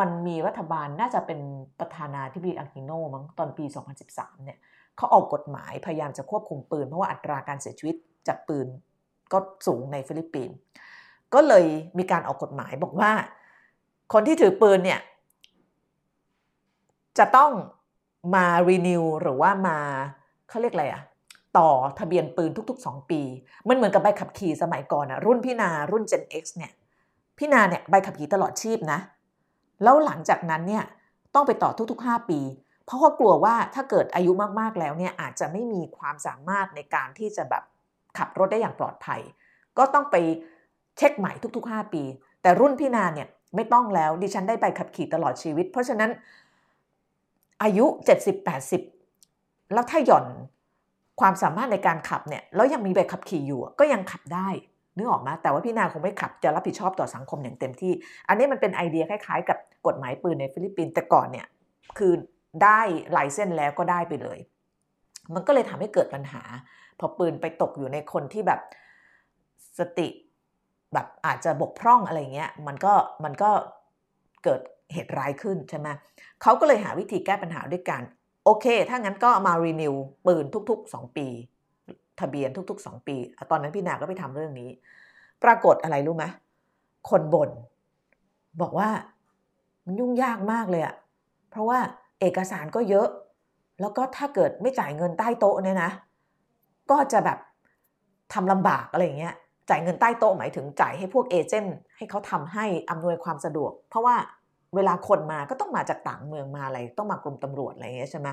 [0.00, 1.40] มันมีรัฐบาลน่าจะเป็น
[1.80, 3.64] ประธานาธิบดีอากีโนมั้งตอนปี
[4.04, 4.58] 2013 เนี่ย
[4.98, 7.96] เขาออกกฎหมายพยายามจะควบคุมปืน เพราะว่าอัตราการเสียชีวิต
[8.28, 8.66] จากปืน
[9.32, 10.56] ก็สูงในฟิลิปปินส์
[11.34, 11.66] ก็เลย
[11.98, 13.10] มีการออกกฎหมายบอกว่า
[14.12, 15.00] คนที่ถือปืนเนี่ย
[17.18, 17.52] จะต้อง
[18.34, 19.78] มา renew หรือว่ามา
[20.48, 21.02] เขาเรียกอะไรอะ
[21.58, 21.68] ต่อ
[21.98, 23.20] ทะเบียนปืนทุก ๆ 2 ปี
[23.68, 26.72] มันเหมือนกับใบขับขี่สมัยก่อนอะรุ่นพี่นารุ่น Gen X เนี่ย
[27.38, 28.98] พี่นาเนี่ยใบขับขี่ตลอดชีพนะ
[29.82, 30.84] แล้วหลังจากนั้นเนี่ย
[31.34, 32.40] ต้องไปต่อทุก ๆ 5 ปี
[32.88, 37.62] เพราะเขากลัวว่าถ้าเกิดอายุมากๆแล้วเนี่ยอาจจะไม่มีความสามารถในการที่จะแบบ
[38.18, 39.20] ขับรถได้อย่างปลอดภัย
[39.78, 40.16] ก็ต้องไป
[40.96, 42.02] เช็คใหม่ทุก ๆ 5 ปี
[42.42, 46.10] แต่รุ่นพี่นาเนี่ยไม่ต้องแล้วดิฉันได้ใบขับขี่ตลอดชีวิต เพราะฉะนั้น
[47.62, 47.86] อายุ
[48.58, 50.26] 70-80 แล้วถ้าหย่อน
[51.20, 54.48] ความสามารถในการขับเนี่ยแล้วยังมีใบขับขี่อยู่ก็ยังขับได้
[54.96, 57.92] นึกออกมาแต่ว่าพี่นาคงไม่ขับจะรับผิดชอบต่อสังคมอย่างเต็มที่
[58.28, 61.46] อันนี้มันเป็นไอเดียคล้ายๆ กับกฎหมายปืนในฟิลิปปินส์แต่ก่อนเนี่ย
[61.98, 62.12] คือ
[62.62, 62.80] ได้
[63.16, 64.38] license แล้วก็ได้ไปเลย
[65.34, 66.42] มันก็เลยทำให้เกิดปัญหา
[66.98, 68.60] พอปืนไปตกอยู่ในคนที่แบบ
[69.78, 70.08] สติ
[70.94, 72.92] แบบอาจจะบกพร่องอะไรเงี้ยมันก็
[73.24, 73.50] มันก็
[74.44, 74.60] เกิด
[74.92, 75.88] เหตุร้ายขึ้นใช่ไหม
[76.42, 78.02] เขาก็เลยหาวิธีแก้ปัญหาด้วยการ
[78.44, 79.94] โอเค ถ้างั้นก็มา renew
[80.26, 81.26] ปืนทุก ๆ 2 ปี
[82.20, 83.16] ทะเบียนทุก ๆ 2 ปี
[83.50, 84.70] ตอนนั้นพี่นาก็ไปทำเรื่องนี้
[85.44, 86.24] ปรากฏอะไรรู้ไหม
[87.10, 87.50] คนบน่น
[88.60, 88.88] บอกว่า
[89.86, 90.94] มันยุ่งยากมากเลยอะ
[91.50, 91.78] เพราะว่า
[92.20, 93.08] เอกสารก็เยอะ
[93.80, 95.90] แล้วก็ถ้าเกิดไม่จ่ายเงินใต้โต๊ะเนี่ยนะ
[96.90, 97.38] ก็จะแบบ
[98.32, 99.34] ทำลำบากอะไรเงี้ย
[99.68, 104.16] จ่ายเงินใต้โต๊ะหมายถึงจ่ายให้พวกเอเจนต์ให้เขาทำให้อำนวยความสะดวก เพราะว่า
[104.74, 108.28] เวลาคนมาก็ต้องมาจากต่างเมืองมาอะไร ต้องมากรมตำรวจอะไรอย่างเงี้ยใช่ไหม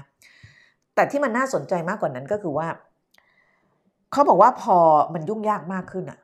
[0.96, 2.68] แต่ที่มันน่าสนใจมากกว่านั้นก็คือว่า
[4.12, 4.78] เขาบอกว่าพอ
[5.14, 6.20] มันยุ่งยากมากขึ้นอะ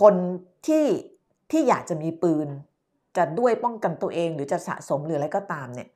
[0.00, 0.14] คน
[0.66, 0.84] ที่
[1.50, 2.48] ที่อยากจะมีปืน
[3.16, 5.88] จะด้วยป้องกันตัวเองหรือจะสะสมหรืออะไรก็ตามเนี่ย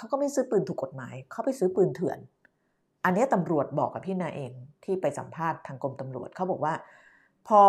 [0.00, 2.18] เขาก็ไม่ซื้อปืนถูกกฎหมาย เขาไปซื้อปืนเถื่อน
[3.04, 4.52] อันนี้ตำรวจบอกกับพี่นาเอง
[4.84, 6.74] ที่ไปสัมภาษณ์ทางกรมตำรวจเขาบอกว่า
[7.48, 7.60] พอ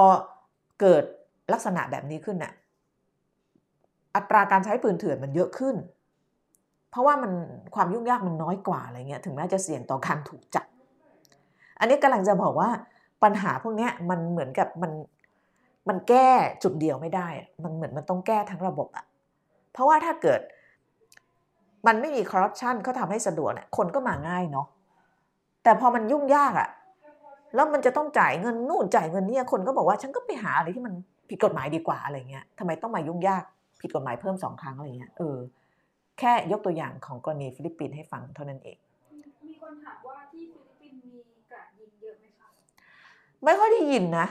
[0.81, 1.03] เกิด
[1.53, 2.53] ลักษณะแบบนี้ขึ้นน่ะ
[4.15, 5.75] อัตราการใช้ปืนเถื่อนมันเยอะขึ้น
[6.89, 7.31] เพราะว่ามัน
[7.75, 10.65] ความยุ่งยากมันน้อยกว่าอะไรเงี้ยถึงแม้จะเสี่ยงต่อการถูกจับ
[11.79, 12.69] อันนี้กำลังจะบอกว่า
[13.23, 14.91] ปัญหาพวกนี้มันเหมือนกับมัน
[15.89, 16.29] มันแก้
[16.63, 17.27] จุดเดียวไม่ได้
[17.63, 19.05] มันเหมือนมันต้องแก้ทั้งระบบอะ
[19.73, 20.41] เพราะว่าถ้าเกิด
[21.87, 24.67] มันไม่มีคอร์รัปชันเขาทำให้สะดวกเนี่ยคนก็มาง่ายเนาะ
[25.63, 26.69] แต่พอมันยุ่งยากอะ
[27.55, 30.93] แล้วมันจะต้องจ่ายเงินนู่นจ่ายเงินนี่คนก็บอกว่าฉันก็ไปหาอะไรที่มัน
[31.29, 33.43] ผิดกฎหมายดีกว่าอะไรเงี้ยทำไมต้องมายุ่งยาก
[33.81, 35.37] ผิดกฎหมายเพิ่มสองครั้งอะไรเงี้ยเออ
[36.19, 38.77] แค่ยกตัวอย่างของกรณีฟิลิปปินส์ให้ฟังเท่านั้นเอง
[39.47, 41.17] มีคนถามว่าที่ฟิลิปปินส์มี
[41.51, 42.47] กราดยิงเยอะไหมคะ
[43.43, 44.27] ไม่ค่อยได้ยินนะ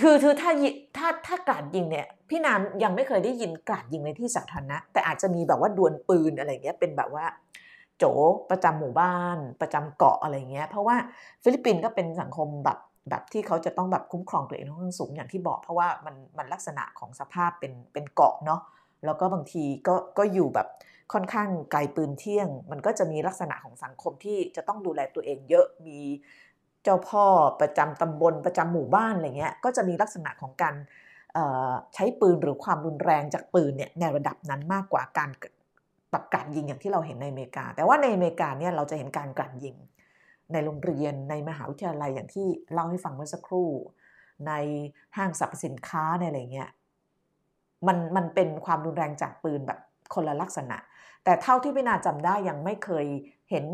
[0.00, 0.50] คือคือถ้า
[0.96, 7.24] ถ้าถ้ากราดยิงเนี่ย พี่นายังไม่เคยได้ยินกราดยิงในที่สาธารณะ แต่อาจจะมีแบบว่าดวลปืนอะไรเงี้ยเป็นแบบว่า
[7.98, 8.04] โจ
[8.50, 10.96] ประจำหมู่บ้าน ประจำเกาะอะไรเงี้ย เพราะว่า
[11.42, 12.78] ฟิลิปปินส์ก็เป็นสังคมแบบ
[13.10, 18.60] แบบที่เขาจะต้องแบบคุ้มครองตัวเองค่อนข้างสูงอย่างที่บอก เพราะว่ามันมันลักษณะของสภาพเป็นเป็นเกาะเนาะ
[19.04, 20.68] แล้วก็บางทีก็ก็อยู่แบบ
[21.12, 25.98] ค่อนข้างไกลปืนเที่ยง มันก็จะมีลักษณะของสังคมที่จะต้องดูแลตัวเองเยอะมี
[26.84, 27.24] เจ้าพ่อ
[27.60, 30.74] ประจำตำบลประจำหมู่บ้านอะไรเงี้ยก็จะมีลักษณะของการ
[31.94, 35.30] ใช้ปืนหรือความรุนแรงจากปืนเนี่ยในระดับนั้นมากกว่าการ
[36.12, 39.76] ปรับการยิงอย่างที่เราเห็นในอเมริกา แต่ว่าในอเมริกาเนี่ยเราจะเห็นการกราดยิง
[40.52, 43.70] ในโรงเรียนในมหาวิทยาลัยอย่างที่เล่าให้ฟังเมื่อสักครู่
[44.46, 44.52] ใน
[45.16, 46.70] ห้างสรรพสินค้าในอะไรเงี้ย
[47.86, 49.78] มันมันเป็นความรุนแรงจากปืนแบบ
[50.14, 50.76] คนละลักษณะ
[51.24, 53.06] แต่เท่าที่พี่นาจำได้ยังไม่เคย
[53.50, 53.64] เห็น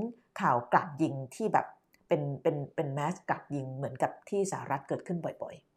[0.41, 1.67] ข่าวกราดยิงที่แบบ
[2.09, 5.68] เป็นเป็นเป็นแมสกราดยิงเหมือนกับที่สหรัฐเกิดขึ้นบ่อยๆ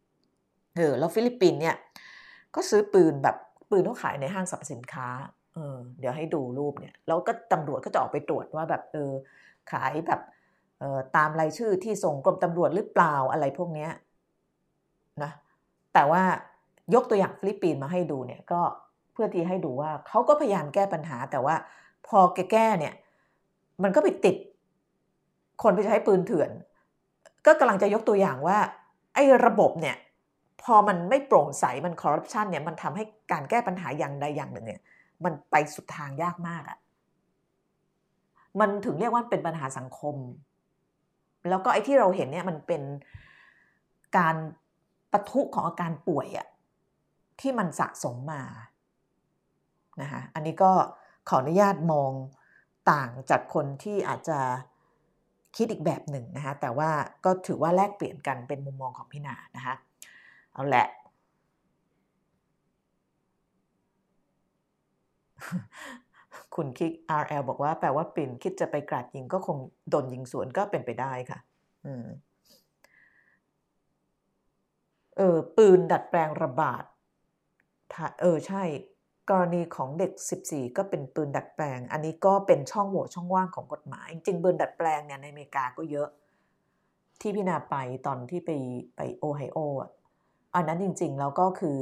[0.77, 1.75] เออแล้วฟิลิปปินส์เนี่ย
[2.55, 3.35] ก็ซื้อปืนแบบ
[3.69, 5.07] ปืนเขาขายในห้างสรรพสินค้า
[5.53, 9.11] เออเดี๋ยวให้ดูรูปเนี่ยแล้วก็ตำรวจก็จะออกไปตรวจว่าแบบเออ
[9.71, 10.21] ขายแบบ
[10.79, 13.91] เออตามรายชื่อที่ส่งกรมตำรวจหรือเปล่าอะไรพวกเนี้ย
[15.23, 15.31] นะ
[15.93, 16.23] แต่ว่า
[16.93, 18.61] ยกตัวอย่างฟิลิปปินส์มาให้ดูเนี่ยก็
[19.13, 21.55] เพื่อที่ให้ดูว่าเขาก็พยายามแก้ปัญหา แต่ว่า
[22.07, 22.93] พอแกแก้เนี่ย
[23.83, 24.35] มันก็ไปติด
[25.63, 26.49] คนไปใช้ปืนเถื่อน
[27.45, 28.57] ก็กำลังจะยกตัวอย่างว่า
[29.13, 29.95] ไอ้ระบบเนี่ย
[30.63, 34.81] พอมันไม่โปร่งใสมันคอร์รัปชันเนี่ยมันทำให้การแก้ปัญหาอย่างใดอย่างหนึ่งเนี่ย
[35.23, 36.77] มันไปสุดทางยากมากอะ่ะ
[38.59, 40.15] มันถึงเรียกว่าเป็นปัญหาสังคม
[41.49, 42.81] แล้วก็ไอ้ที่เราเห็นเนี่ยมันเป็น
[44.17, 44.35] การ
[45.11, 46.47] ปะทุของอาการป่วยอะ่ะ
[47.39, 48.43] ที่มันสะสมมา
[50.01, 50.71] นะคะอันนี้ก็
[51.29, 52.11] ขออนุญาตมอง
[52.91, 54.39] ต่างจากคนที่อาจจะ
[55.55, 56.89] คิดอีกแบบหนึ่งนะคะแต่ว่า
[57.25, 59.75] ก็ถือว่าแลกเปลี่ยนกันเป็นมุมมองของพี่นานะคะ
[60.53, 60.85] เอาแหละ
[66.55, 69.57] คุณคิก RL บอกว่าแปลว่าปิ่นคิดจะไปกราดยิงก็คง
[69.89, 71.39] โดนยิงสวนก็เป็นไปได้ค่ะ
[71.85, 72.05] อืม
[75.17, 76.83] เออปืนดัดแปลงระบาด
[78.21, 78.63] เออใช่
[79.29, 86.07] กรณีของเด็ก 14 ก็เป็นปืนดัดแปลง อันนี้ก็เป็นช่องโหว่ช่องว่างของกฎหมาย จริงปืนดัดแปลงเนี่ยในอเมริกาก็เยอะ
[87.21, 87.75] ที่พี่นาไป
[88.05, 88.49] ตอนที่ไป
[88.95, 89.89] ไปโอไฮโออะ
[90.55, 91.77] อันนั้นจริงๆแล้วก็คือ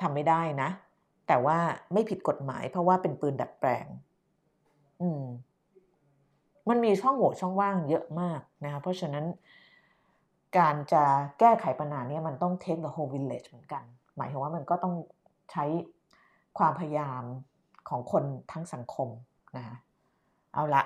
[0.00, 0.70] ทำไม่ได้นะ
[1.28, 1.58] แต่ว่า
[1.92, 3.86] ไม่ผิดกฎหมายเพราะว่าเป็นปืนดัดแปลง
[5.00, 5.22] อืม
[6.68, 9.24] มันมีช่องโหว่ช่องว่างเยอะมากนะคะเพราะฉะนั้น
[10.58, 11.02] การจะ
[11.40, 13.82] แก้ไขปัญหานี้มันต้อง take the whole village เหมือนกัน
[14.16, 14.94] หมายถึงว่ามันก็ต้อง
[15.52, 15.64] ใช้
[16.58, 17.22] ความพยายาม
[17.88, 19.08] ของคนทั้งสังคม
[19.56, 19.76] นะคะ
[20.54, 20.82] เอาละ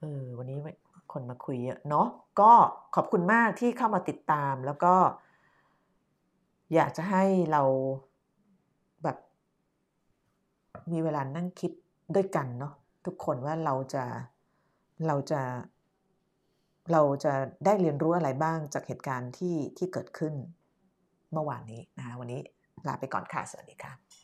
[0.00, 0.58] เออวันนี้
[1.12, 2.06] คนมาคุยเยอะเนาะ
[2.40, 2.52] ก็
[2.94, 4.94] ขอบคุณมากที่เข้ามาติดตามแล้วก็
[6.74, 7.62] อยากจะให้เรา
[9.02, 9.16] แบบ
[10.92, 11.72] มีเวลานั่งคิด
[12.14, 12.74] ด้วยกันเนาะ
[13.06, 14.04] ทุกคนว่าเราจะ
[15.06, 15.40] เราจะ
[16.92, 17.32] เราจะ
[17.64, 20.34] ได้เรียนรู้อะไรบ้างจากเหตุการณ์ที่ที่เกิดขึ้น
[21.32, 22.40] เมื่อวานนี้นะคะวันนี้
[22.88, 24.21] ลาไปก่อนค่ะ สวัสดีค่ะ